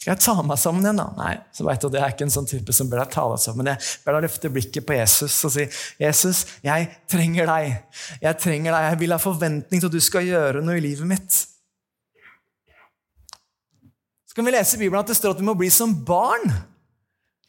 Skal 0.00 0.14
jeg 0.14 0.22
ta 0.24 0.32
meg 0.40 0.56
sammen 0.56 0.86
igjen, 0.86 0.96
da? 0.96 1.10
Nei, 1.18 1.34
så 1.52 1.66
vet 1.66 1.82
du, 1.84 1.90
det 1.92 1.98
er 2.00 2.14
ikke 2.14 2.24
en 2.24 2.32
sånn 2.32 2.48
type 2.48 2.72
som 2.72 2.88
bør 2.88 3.02
ta 3.12 3.26
deg 3.34 3.42
sammen. 3.42 3.68
Jeg 3.68 4.00
ber 4.06 4.16
deg 4.16 4.24
løfte 4.24 4.50
blikket 4.54 4.86
på 4.88 4.96
Jesus 4.96 5.36
og 5.44 5.52
si, 5.52 5.66
'Jesus, 6.00 6.38
jeg 6.64 6.86
trenger 7.04 7.50
deg. 7.50 7.98
Jeg 8.22 8.38
trenger 8.40 8.72
deg. 8.72 8.86
Jeg 8.88 9.00
vil 9.02 9.12
ha 9.12 9.18
forventning 9.20 9.82
til 9.82 9.90
at 9.90 9.98
du 9.98 10.00
skal 10.00 10.24
gjøre 10.24 10.64
noe 10.64 10.78
i 10.80 10.86
livet 10.86 11.04
mitt.' 11.04 11.36
Så 14.24 14.38
kan 14.38 14.46
vi 14.46 14.56
lese 14.56 14.78
i 14.78 14.80
Bibelen 14.80 15.02
at 15.02 15.10
det 15.10 15.18
står 15.18 15.34
at 15.34 15.42
vi 15.42 15.48
må 15.50 15.56
bli 15.58 15.68
som 15.74 15.92
barn 15.92 16.48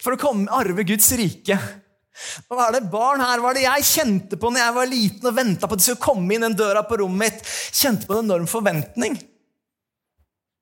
for 0.01 0.17
å 0.17 0.19
komme 0.19 0.51
arve 0.51 0.83
Guds 0.83 1.07
rike. 1.15 1.55
Hva 2.49 2.67
er 2.67 2.79
det 2.79 2.91
barn 2.91 3.21
her? 3.23 3.39
Hva 3.39 3.53
er 3.53 3.61
det 3.61 3.67
jeg 3.69 3.91
kjente 3.93 4.35
på 4.35 4.51
når 4.51 4.65
jeg 4.65 4.75
var 4.75 4.91
liten 4.91 5.29
og 5.29 5.37
venta 5.37 5.69
på 5.69 5.77
at 5.77 5.79
de 5.79 5.87
skulle 5.87 6.03
komme 6.03 6.35
inn 6.35 6.43
den 6.43 6.57
døra 6.57 6.83
på 6.83 6.99
rommet 6.99 7.37
mitt? 7.37 7.51
Kjente 7.71 8.09
på 8.09 8.17
en 8.17 8.25
enorm 8.25 8.49
forventning. 8.49 9.15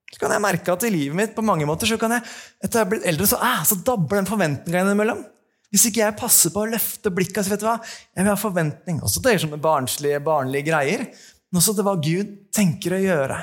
Så 0.10 0.22
kan 0.22 0.34
jeg 0.34 0.42
merke 0.42 0.74
at 0.74 0.86
i 0.88 0.94
livet 0.94 1.18
mitt 1.18 1.36
på 1.36 1.46
mange 1.46 1.68
måter, 1.70 1.90
så 1.90 2.00
kan 2.02 2.16
jeg, 2.18 2.26
etter 2.64 2.82
jeg 2.82 2.88
er 2.88 2.94
blitt 2.94 3.10
eldre, 3.12 3.28
så, 3.30 3.38
ah, 3.46 3.62
så 3.68 3.78
dabber 3.86 4.20
den 4.20 4.30
forventninga 4.30 4.82
innimellom. 4.86 5.22
Hvis 5.70 5.86
ikke 5.86 6.02
jeg 6.02 6.18
passer 6.18 6.54
på 6.54 6.64
å 6.64 6.70
løfte 6.72 7.12
blikket 7.14 7.46
så 7.46 7.54
vet 7.54 7.62
du 7.62 7.68
hva, 7.68 7.78
Jeg 8.18 8.26
vil 8.26 8.32
ha 8.32 8.40
forventning. 8.42 9.04
Også 9.06 9.22
til 9.22 9.38
sånne 9.44 9.62
barnslige, 9.62 10.22
barnlige 10.26 10.72
greier. 10.72 11.06
Men 11.50 11.62
også 11.62 11.76
til 11.78 11.86
hva 11.86 11.94
Gud 12.02 12.32
tenker 12.56 12.98
å 12.98 13.02
gjøre. 13.04 13.38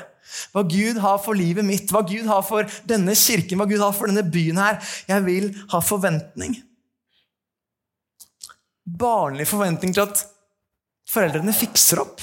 Hva 0.51 0.63
Gud 0.67 0.99
har 0.99 1.21
for 1.23 1.39
livet 1.39 1.63
mitt, 1.63 1.91
hva 1.91 2.03
Gud 2.07 2.27
har 2.27 2.43
for 2.43 2.67
denne 2.87 3.15
kirken, 3.15 3.61
hva 3.61 3.67
Gud 3.69 3.79
har 3.79 3.95
for 3.95 4.11
denne 4.11 4.25
byen 4.27 4.59
her. 4.59 4.81
Jeg 5.07 5.23
vil 5.23 5.47
ha 5.71 5.81
forventning. 5.83 6.57
Barnlig 8.87 9.47
forventning 9.47 9.95
til 9.95 10.03
at 10.03 10.25
foreldrene 11.07 11.55
fikser 11.55 12.03
opp. 12.03 12.19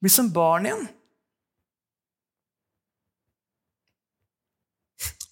Blir 0.00 0.14
som 0.14 0.30
barn 0.34 0.70
igjen. 0.70 0.86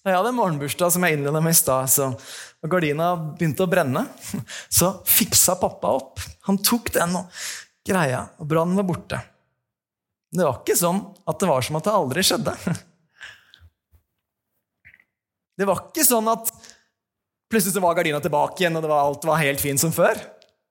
Da 0.09 0.15
jeg 0.15 0.23
hadde 0.23 0.37
morgenbursdag, 0.39 0.89
som 0.89 1.03
jeg 1.05 1.19
innleda 1.19 1.37
med 1.37 1.53
i 1.53 1.57
stad, 1.59 1.91
og 2.01 2.71
gardina 2.73 3.11
begynte 3.13 3.61
å 3.61 3.69
brenne, 3.69 4.01
så 4.79 4.87
fiksa 5.05 5.53
pappa 5.61 5.91
opp. 5.99 6.23
Han 6.47 6.57
tok 6.65 6.89
den 6.95 7.13
og 7.19 7.43
greia, 7.85 8.23
og 8.41 8.47
brannen 8.49 8.79
var 8.79 8.87
borte. 8.87 9.19
Det 10.33 10.41
var 10.41 10.57
ikke 10.63 10.79
sånn 10.79 11.03
at 11.29 11.37
det 11.37 11.49
var 11.51 11.67
som 11.67 11.77
at 11.77 11.85
det 11.85 11.93
aldri 11.93 12.23
skjedde. 12.25 12.55
Det 15.59 15.65
var 15.67 15.81
ikke 15.89 16.05
sånn 16.07 16.29
at 16.31 16.47
plutselig 17.51 17.73
så 17.75 17.81
var 17.83 17.97
gardina 17.97 18.21
tilbake 18.23 18.63
igjen, 18.63 18.77
og 18.79 18.85
var, 18.87 19.09
alt 19.09 19.25
var 19.27 19.41
helt 19.41 19.59
fint 19.59 19.81
som 19.81 19.91
før. 19.91 20.15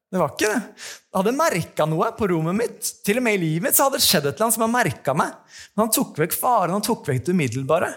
Det 0.09 0.17
var 0.17 0.33
ikke 0.33 0.49
det. 0.49 0.63
Jeg 0.81 1.19
hadde 1.19 1.35
merka 1.37 1.85
noe 1.85 2.09
på 2.17 2.31
rommet 2.31 2.57
mitt. 2.57 2.89
Til 3.05 3.21
og 3.21 3.27
med 3.27 3.37
i 3.37 3.43
livet 3.43 3.67
mitt 3.67 3.77
så 3.77 3.85
hadde 3.85 4.01
det 4.01 4.07
skjedd 4.07 4.25
et 4.25 4.31
eller 4.33 4.47
annet 4.47 4.57
som 4.57 4.65
jeg 4.65 4.73
merka 4.73 5.13
meg. 5.21 5.35
Men 5.75 5.85
han 5.85 5.93
tok 5.93 6.23
vekk 6.25 6.39
faren, 6.41 6.73
han 6.73 6.87
tok 6.89 7.05
vekk 7.05 7.27
det 7.27 7.37
umiddelbare. 7.37 7.93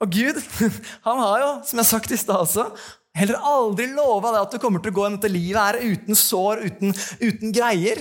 Og 0.00 0.14
Gud 0.14 0.40
han 1.06 1.20
har 1.20 1.42
jo, 1.42 1.50
som 1.66 1.76
jeg 1.78 1.84
har 1.84 1.90
sagt 1.90 2.14
i 2.14 2.20
stad 2.20 2.46
også, 2.46 2.70
heller 3.16 3.42
aldri 3.44 3.88
lova 3.92 4.32
at 4.40 4.54
du 4.54 4.60
kommer 4.62 4.82
til 4.82 4.94
å 4.94 4.96
gå 4.96 5.06
inn 5.08 5.18
dette 5.18 5.32
livet 5.32 5.60
her 5.60 5.80
uten 5.82 6.16
sår, 6.16 6.64
uten, 6.68 6.96
uten 7.20 7.54
greier. 7.54 8.00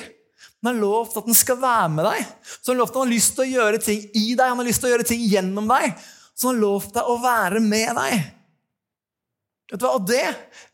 Han 0.59 0.73
har 0.73 0.81
lovt 0.81 1.19
at 1.19 1.27
han 1.29 1.37
skal 1.37 1.59
være 1.59 1.91
med 1.93 2.07
deg. 2.07 2.31
Så 2.47 2.71
han 2.71 2.75
har 2.75 2.81
lovt 2.83 2.93
at 2.93 2.99
han 2.99 3.07
har 3.07 3.15
lyst 3.15 3.35
til 3.35 3.45
å 3.45 3.53
gjøre 3.53 3.83
ting 3.83 4.01
i 4.11 4.25
deg, 4.33 4.45
han 4.45 4.59
har 4.59 4.67
lyst 4.67 4.83
til 4.83 4.89
å 4.89 4.93
gjøre 4.93 5.07
ting 5.07 5.23
gjennom 5.23 5.69
deg. 5.71 5.93
Så 6.35 6.49
han 6.49 6.57
har 6.57 6.65
lovt 6.65 6.97
deg 6.97 7.11
å 7.11 7.15
være 7.23 7.63
med 7.63 7.99
deg. 7.99 8.27
Vet 9.69 9.81
du 9.81 9.85
hva? 9.85 9.95
Og 9.99 10.09
det 10.09 10.25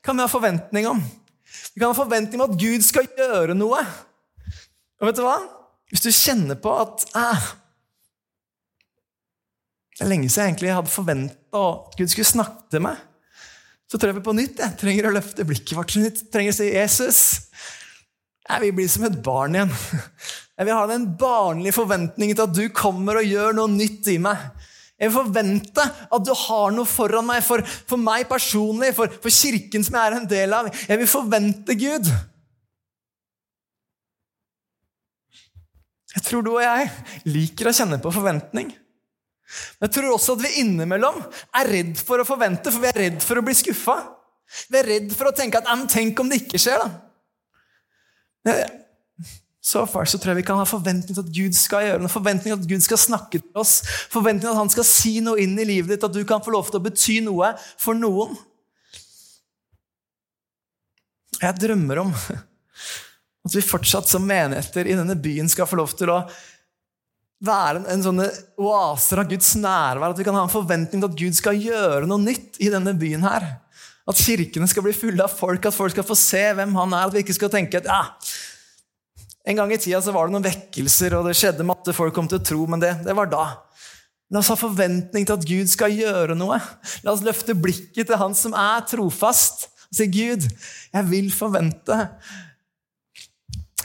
kan 0.05 0.17
vi 0.17 0.25
ha 0.25 0.31
forventning 0.31 0.89
om. 0.89 1.03
Vi 1.73 1.81
kan 1.81 1.91
ha 1.91 1.97
forventning 1.97 2.41
om 2.41 2.47
at 2.47 2.57
Gud 2.59 2.85
skal 2.85 3.09
gjøre 3.17 3.57
noe. 3.57 3.81
Og 5.01 5.09
vet 5.09 5.19
du 5.19 5.25
hva? 5.25 5.37
Hvis 5.91 6.05
du 6.05 6.11
kjenner 6.13 6.57
på 6.59 6.71
at 6.81 7.05
ah, 7.17 7.49
det 9.95 10.03
er 10.03 10.11
lenge 10.11 10.27
siden 10.27 10.43
jeg 10.43 10.53
egentlig 10.53 10.73
hadde 10.75 10.91
forventa 10.91 11.59
at 11.61 11.93
Gud 11.95 12.11
skulle 12.11 12.27
snakke 12.27 12.65
til 12.73 12.83
meg. 12.83 12.99
Så 13.87 13.99
tror 13.99 14.11
jeg 14.11 14.25
på 14.25 14.35
nytt 14.35 14.59
jeg 14.59 14.77
trenger 14.81 15.07
å 15.07 15.13
løfte 15.15 15.45
blikket 15.47 15.77
vårt. 15.77 15.95
Jeg 15.95 16.15
trenger 16.33 16.51
å 16.51 16.57
si 16.57 16.67
Jesus. 16.73 17.19
Jeg 18.45 18.61
vil 18.61 18.75
bli 18.75 18.87
som 18.91 19.07
et 19.07 19.15
barn 19.23 19.55
igjen. 19.55 19.71
Jeg 20.55 20.67
vil 20.67 20.77
ha 20.77 20.85
den 20.87 21.07
barnlige 21.19 21.75
forventningen 21.75 22.37
til 22.37 22.45
at 22.45 22.55
du 22.55 22.63
kommer 22.75 23.19
og 23.19 23.27
gjør 23.27 23.55
noe 23.57 23.71
nytt 23.71 24.07
i 24.11 24.19
meg. 24.23 24.43
Jeg 24.95 25.09
vil 25.09 25.17
forvente 25.17 25.83
at 25.83 26.23
du 26.23 26.31
har 26.45 26.71
noe 26.71 26.87
foran 26.87 27.27
meg, 27.27 27.41
for, 27.43 27.63
for 27.63 27.99
meg 27.99 28.29
personlig, 28.29 28.93
for, 28.95 29.11
for 29.23 29.31
kirken 29.33 29.83
som 29.83 29.97
jeg 29.99 30.11
er 30.11 30.15
en 30.19 30.29
del 30.31 30.55
av. 30.55 30.69
Jeg 30.87 31.01
vil 31.01 31.11
forvente 31.11 31.75
Gud. 31.75 32.07
Jeg 36.15 36.23
tror 36.23 36.45
du 36.45 36.53
og 36.53 36.63
jeg 36.63 36.87
liker 37.27 37.67
å 37.67 37.75
kjenne 37.75 37.99
på 37.99 38.15
forventning. 38.15 38.71
Men 39.79 39.87
jeg 39.87 39.95
tror 39.97 40.15
også 40.15 40.35
at 40.35 40.45
vi 40.45 40.53
innimellom 40.63 41.19
er 41.59 41.71
redd 41.71 41.99
for 42.01 42.21
å 42.21 42.27
forvente, 42.27 42.71
for 42.73 42.83
vi 42.83 42.91
er 42.91 43.01
redd 43.05 43.19
for 43.23 43.39
å 43.39 43.45
bli 43.45 43.55
skuffa. 43.57 43.97
Vi 44.71 44.79
er 44.79 44.89
redd 44.89 45.13
for 45.15 45.29
å 45.29 45.35
tenke 45.35 45.61
at 45.61 45.85
tenk 45.91 46.19
om 46.21 46.31
det 46.31 46.41
ikke 46.43 46.61
skjer. 46.61 46.81
da. 46.81 46.89
Så 49.65 49.81
far 49.89 50.05
så 50.05 50.19
tror 50.21 50.35
jeg 50.35 50.43
vi 50.43 50.45
kan 50.45 50.59
ha 50.61 50.65
forventning 50.69 51.15
til 51.15 51.23
at 51.23 51.31
Gud 51.33 51.55
skal 51.57 51.87
gjøre 51.87 52.01
noe, 52.03 52.13
forventning 52.13 52.51
til 52.53 52.59
at 52.59 52.67
Gud 52.69 52.83
skal 52.85 52.99
snakke 53.01 53.39
til 53.41 53.61
oss, 53.61 53.79
forventning 54.13 54.43
til 54.45 54.51
at 54.51 54.59
han 54.59 54.69
skal 54.69 54.85
si 54.85 55.15
noe 55.25 55.41
inn 55.41 55.55
i 55.57 55.65
livet 55.65 55.95
ditt, 55.95 56.05
at 56.05 56.13
du 56.13 56.21
kan 56.27 56.43
få 56.45 56.53
lov 56.53 56.69
til 56.69 56.77
å 56.77 56.85
bety 56.85 57.15
noe 57.25 57.49
for 57.81 57.97
noen. 57.97 58.35
Jeg 61.41 61.57
drømmer 61.63 62.03
om 62.03 62.13
at 63.45 63.57
vi 63.57 63.65
fortsatt 63.65 64.09
som 64.09 64.25
menigheter 64.25 64.85
i 64.85 64.97
denne 64.97 65.17
byen 65.17 65.49
skal 65.49 65.67
få 65.69 65.81
lov 65.81 65.97
til 65.97 66.13
å 66.13 66.21
være 67.43 67.81
en, 67.81 67.85
en 67.95 68.03
sånne 68.05 68.29
oaser 68.61 69.21
av 69.21 69.29
Guds 69.29 69.51
nærvær. 69.59 70.13
At 70.13 70.21
vi 70.21 70.25
kan 70.27 70.37
ha 70.37 70.45
en 70.45 70.53
forventning 70.53 71.01
til 71.01 71.09
at 71.09 71.19
Gud 71.19 71.37
skal 71.37 71.59
gjøre 71.59 72.07
noe 72.09 72.21
nytt 72.23 72.59
i 72.63 72.71
denne 72.73 72.95
byen. 72.97 73.25
her. 73.27 73.47
At 74.05 74.21
kirkene 74.21 74.67
skal 74.69 74.85
bli 74.85 74.93
fulle 74.93 75.25
av 75.25 75.33
folk, 75.33 75.65
at 75.65 75.75
folk 75.75 75.95
skal 75.95 76.05
få 76.05 76.17
se 76.19 76.43
hvem 76.57 76.75
han 76.77 76.93
er. 76.93 77.07
At 77.07 77.15
vi 77.15 77.25
ikke 77.25 77.37
skal 77.37 77.53
tenke 77.53 77.81
at 77.81 77.89
ja, 77.89 78.03
en 79.45 79.59
gang 79.59 79.73
i 79.73 79.77
tida 79.81 80.01
så 80.01 80.13
var 80.13 80.27
det 80.27 80.35
noen 80.35 80.47
vekkelser, 80.47 81.13
og 81.17 81.27
det 81.29 81.35
skjedde 81.37 81.65
matte 81.67 81.93
folk 81.93 82.15
kom 82.17 82.29
til 82.29 82.39
å 82.39 82.45
tro, 82.45 82.63
men 82.69 82.81
det, 82.81 82.95
det 83.05 83.13
var 83.17 83.29
da. 83.29 83.43
La 84.33 84.41
oss 84.41 84.49
ha 84.49 84.57
forventning 84.57 85.27
til 85.27 85.35
at 85.35 85.45
Gud 85.45 85.69
skal 85.69 85.93
gjøre 85.93 86.37
noe. 86.37 86.57
La 87.05 87.13
oss 87.13 87.21
løfte 87.25 87.53
blikket 87.53 88.09
til 88.09 88.17
Han 88.17 88.33
som 88.37 88.55
er 88.57 88.81
trofast, 88.89 89.67
og 89.85 89.99
si, 89.99 90.07
'Gud, 90.09 90.49
jeg 90.93 91.09
vil 91.11 91.29
forvente.' 91.33 92.01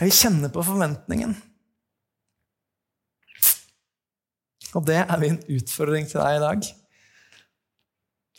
Jeg 0.01 0.09
vil 0.09 0.17
kjenne 0.17 0.49
på 0.49 0.63
forventningen. 0.65 1.35
Og 4.77 4.85
det 4.87 5.01
er 5.03 5.19
min 5.19 5.39
utfordring 5.51 6.07
til 6.07 6.21
deg 6.21 6.37
i 6.37 6.43
dag. 6.45 6.69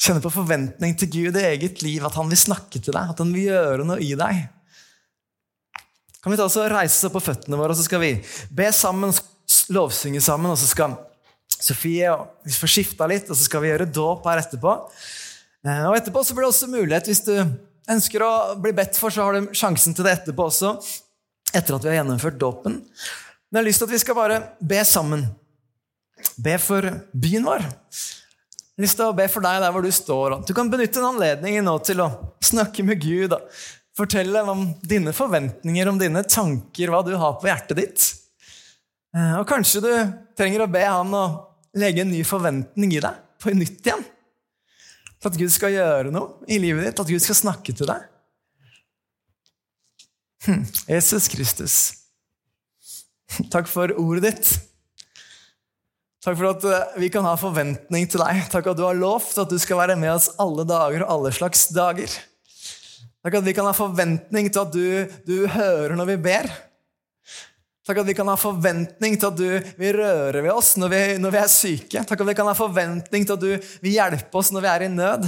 Kjenne 0.02 0.24
på 0.24 0.32
forventning 0.34 0.96
til 0.98 1.10
Gud 1.12 1.38
i 1.38 1.46
eget 1.52 1.82
liv, 1.84 2.02
at 2.06 2.16
han 2.18 2.30
vil 2.30 2.40
snakke 2.40 2.80
til 2.80 2.94
deg, 2.94 3.12
at 3.12 3.20
han 3.22 3.32
vil 3.34 3.50
gjøre 3.52 3.86
noe 3.86 4.00
i 4.02 4.14
deg. 4.18 4.42
Kan 6.22 6.32
vi 6.32 6.38
ta 6.38 6.46
oss 6.46 6.58
og 6.58 6.70
reise 6.70 7.06
oss 7.06 7.14
på 7.14 7.22
føttene 7.22 7.58
våre, 7.58 7.74
og 7.74 7.78
så 7.78 7.86
skal 7.86 8.02
vi 8.02 8.12
be 8.54 8.68
sammen, 8.74 9.12
lovsynge 9.74 10.22
sammen, 10.24 10.54
og 10.54 10.60
så 10.60 10.70
skal 10.70 10.96
Sofie 11.62 12.08
og 12.10 12.42
vi 12.42 12.54
får 12.56 12.70
skifta 12.72 13.06
litt, 13.06 13.28
og 13.30 13.38
så 13.38 13.46
skal 13.46 13.62
vi 13.62 13.70
gjøre 13.70 13.90
dåp 13.94 14.24
her 14.26 14.40
etterpå. 14.42 14.72
Eh, 15.66 15.84
og 15.86 15.94
etterpå 15.94 16.24
så 16.26 16.34
blir 16.34 16.46
det 16.46 16.50
også 16.50 16.70
mulighet, 16.72 17.10
hvis 17.10 17.22
du 17.26 17.36
ønsker 17.92 18.24
å 18.26 18.32
bli 18.62 18.72
bedt 18.74 18.98
for, 18.98 19.14
så 19.14 19.28
har 19.28 19.36
du 19.36 19.52
sjansen 19.54 19.94
til 19.94 20.06
det 20.06 20.16
etterpå 20.16 20.48
også, 20.48 20.72
etter 21.52 21.76
at 21.76 21.84
vi 21.84 21.92
har 21.92 22.00
gjennomført 22.00 22.40
dåpen. 22.40 22.80
Men 22.82 23.60
jeg 23.60 23.62
har 23.62 23.68
lyst 23.68 23.82
til 23.82 23.90
at 23.90 23.94
vi 23.94 24.02
skal 24.02 24.18
bare 24.18 24.40
be 24.58 24.82
sammen. 24.88 25.26
Be 26.42 26.56
for 26.58 26.88
byen 27.12 27.46
vår. 27.46 27.62
Jeg 27.62 28.80
har 28.80 28.86
lyst 28.86 28.98
til 28.98 29.10
å 29.10 29.14
be 29.14 29.28
for 29.30 29.44
deg 29.44 29.60
der 29.62 29.74
hvor 29.74 29.84
du 29.84 29.92
står. 29.94 30.40
Du 30.48 30.54
kan 30.56 30.70
benytte 30.72 30.98
en 30.98 31.12
anledning 31.12 31.60
nå 31.62 31.76
til 31.86 32.02
å 32.02 32.08
snakke 32.42 32.82
med 32.86 33.02
Gud. 33.04 33.36
Fortelle 33.94 34.42
om 34.48 34.64
dine 34.88 35.12
forventninger, 35.14 35.90
om 35.90 36.00
dine 36.00 36.24
tanker, 36.24 36.90
hva 36.90 37.02
du 37.06 37.12
har 37.20 37.36
på 37.38 37.50
hjertet 37.50 37.78
ditt. 37.78 38.06
Eh, 39.12 39.36
og 39.38 39.46
kanskje 39.48 39.84
du 39.84 39.92
trenger 40.38 40.64
å 40.64 40.70
be 40.72 40.82
han 40.82 41.12
å 41.14 41.26
legge 41.78 42.02
en 42.02 42.10
ny 42.10 42.24
forventning 42.26 42.96
i 42.96 43.04
deg, 43.04 43.20
på 43.38 43.52
nytt 43.54 43.84
igjen. 43.84 44.02
For 45.20 45.30
at 45.30 45.38
Gud 45.38 45.52
skal 45.54 45.76
gjøre 45.76 46.10
noe 46.10 46.48
i 46.50 46.58
livet 46.58 46.88
ditt, 46.88 47.04
at 47.04 47.12
Gud 47.12 47.22
skal 47.22 47.38
snakke 47.38 47.76
til 47.76 47.92
deg. 47.92 48.08
Hm, 50.48 50.64
Jesus 50.88 51.28
Kristus, 51.30 51.76
takk 53.52 53.68
for 53.70 53.92
ordet 54.00 54.32
ditt. 54.32 54.71
Takk 56.22 56.36
for 56.38 56.52
at 56.52 56.64
eh, 56.70 56.98
vi 57.02 57.08
kan 57.10 57.24
ha 57.26 57.34
forventning 57.38 58.04
til 58.06 58.22
deg. 58.22 58.44
Takk 58.52 58.68
at 58.70 58.78
du 58.78 58.84
har 58.86 58.98
lovt 58.98 59.40
at 59.42 59.50
du 59.50 59.58
skal 59.58 59.80
være 59.80 59.98
med 59.98 60.12
oss 60.14 60.30
alle 60.42 60.62
dager 60.68 61.02
og 61.02 61.16
alle 61.16 61.32
slags 61.34 61.66
dager. 61.74 62.12
Takk 63.22 63.40
at 63.40 63.46
vi 63.46 63.54
kan 63.56 63.66
ha 63.66 63.72
forventning 63.74 64.50
til 64.50 64.62
at 64.62 64.70
du, 64.74 65.16
du 65.26 65.48
hører 65.50 65.96
når 65.98 66.12
vi 66.12 66.20
ber. 66.22 66.46
Takk 67.82 67.98
at 67.98 68.06
vi 68.06 68.14
kan 68.14 68.30
ha 68.30 68.36
forventning 68.38 69.16
til 69.18 69.32
at 69.32 69.38
du 69.40 69.74
vil 69.82 69.98
røre 69.98 70.44
ved 70.44 70.54
oss 70.54 70.76
når 70.78 70.92
vi, 70.94 71.02
når 71.18 71.34
vi 71.34 71.40
er 71.40 71.50
syke. 71.50 72.04
Takk 72.06 72.22
at 72.22 72.30
vi 72.30 72.38
kan 72.38 72.46
ha 72.46 72.54
forventning 72.54 73.26
til 73.26 73.34
at 73.34 73.42
du 73.42 73.72
vil 73.82 73.96
hjelpe 73.96 74.38
oss 74.38 74.52
når 74.54 74.62
vi 74.62 74.70
er 74.70 74.86
i 74.86 74.92
nød. 74.94 75.26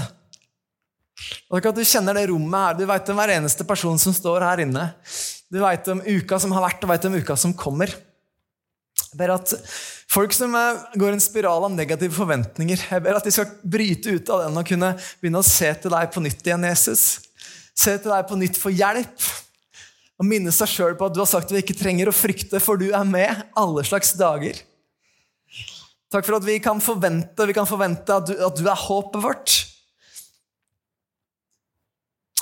Takk 1.51 1.71
at 1.73 1.79
du 1.79 1.83
kjenner 1.83 2.15
det 2.15 2.29
rommet 2.31 2.69
her. 2.69 2.79
Du 2.79 2.87
veit 2.87 3.11
om 3.11 3.19
hver 3.19 3.35
eneste 3.35 3.67
person 3.67 3.99
som 3.99 4.15
står 4.15 4.47
her 4.47 4.63
inne. 4.63 4.93
Du 5.51 5.59
veit 5.59 5.91
om 5.91 6.07
uka 6.07 6.39
som 6.39 6.55
har 6.55 6.63
vært, 6.69 6.87
og 6.87 6.95
vet 6.95 7.11
om 7.11 7.19
uka 7.19 7.39
som 7.39 7.55
kommer. 7.59 7.91
Ber 9.15 9.35
at 9.37 9.55
folk 10.11 10.35
som 10.35 10.55
går 10.99 11.15
en 11.15 11.23
spiral 11.23 11.67
av 11.67 11.73
negative 11.75 12.15
forventninger, 12.17 12.85
jeg 12.91 13.05
ber 13.05 13.19
at 13.19 13.27
de 13.27 13.33
skal 13.35 13.51
bryte 13.63 14.17
ut 14.17 14.35
av 14.35 14.45
den 14.45 14.61
og 14.61 14.69
kunne 14.69 14.95
begynne 15.21 15.43
å 15.43 15.47
se 15.47 15.71
til 15.83 15.95
deg 15.95 16.13
på 16.15 16.23
nytt 16.25 16.45
igjen, 16.45 16.69
Jesus. 16.71 17.07
Se 17.75 17.97
til 17.99 18.13
deg 18.13 18.29
på 18.29 18.39
nytt 18.39 18.61
for 18.61 18.75
hjelp. 18.75 19.31
Og 20.15 20.29
minne 20.29 20.53
seg 20.55 20.71
sjøl 20.71 20.95
på 20.99 21.09
at 21.09 21.15
du 21.15 21.21
har 21.23 21.31
sagt 21.31 21.51
at 21.51 21.57
vi 21.57 21.65
ikke 21.65 21.77
trenger 21.79 22.11
å 22.11 22.15
frykte, 22.15 22.61
for 22.63 22.79
du 22.79 22.87
er 22.95 23.07
med 23.09 23.41
alle 23.59 23.83
slags 23.87 24.13
dager. 24.19 24.61
Takk 26.15 26.29
for 26.29 26.39
at 26.39 26.47
vi 26.47 26.61
kan 26.63 26.79
forvente, 26.83 27.47
vi 27.49 27.57
kan 27.57 27.67
forvente 27.67 28.15
at, 28.15 28.29
du, 28.29 28.37
at 28.39 28.61
du 28.61 28.69
er 28.71 28.79
håpet 28.79 29.25
vårt. 29.25 29.57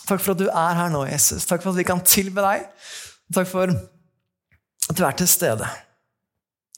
Takk 0.02 0.20
for 0.20 0.34
at 0.34 0.42
du 0.42 0.50
er 0.50 0.76
her 0.76 0.92
nå, 0.92 1.06
Jesus. 1.08 1.46
Takk 1.48 1.64
for 1.64 1.72
at 1.72 1.80
vi 1.80 1.86
kan 1.88 2.02
tilbe 2.04 2.44
deg. 2.44 2.68
Takk 3.32 3.48
for 3.48 3.72
at 3.72 4.98
du 4.98 5.02
er 5.08 5.16
til 5.16 5.30
stede. 5.30 5.68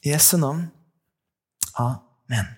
Jesu 0.05 0.37
navn. 0.37 0.71
Amen. 1.73 2.57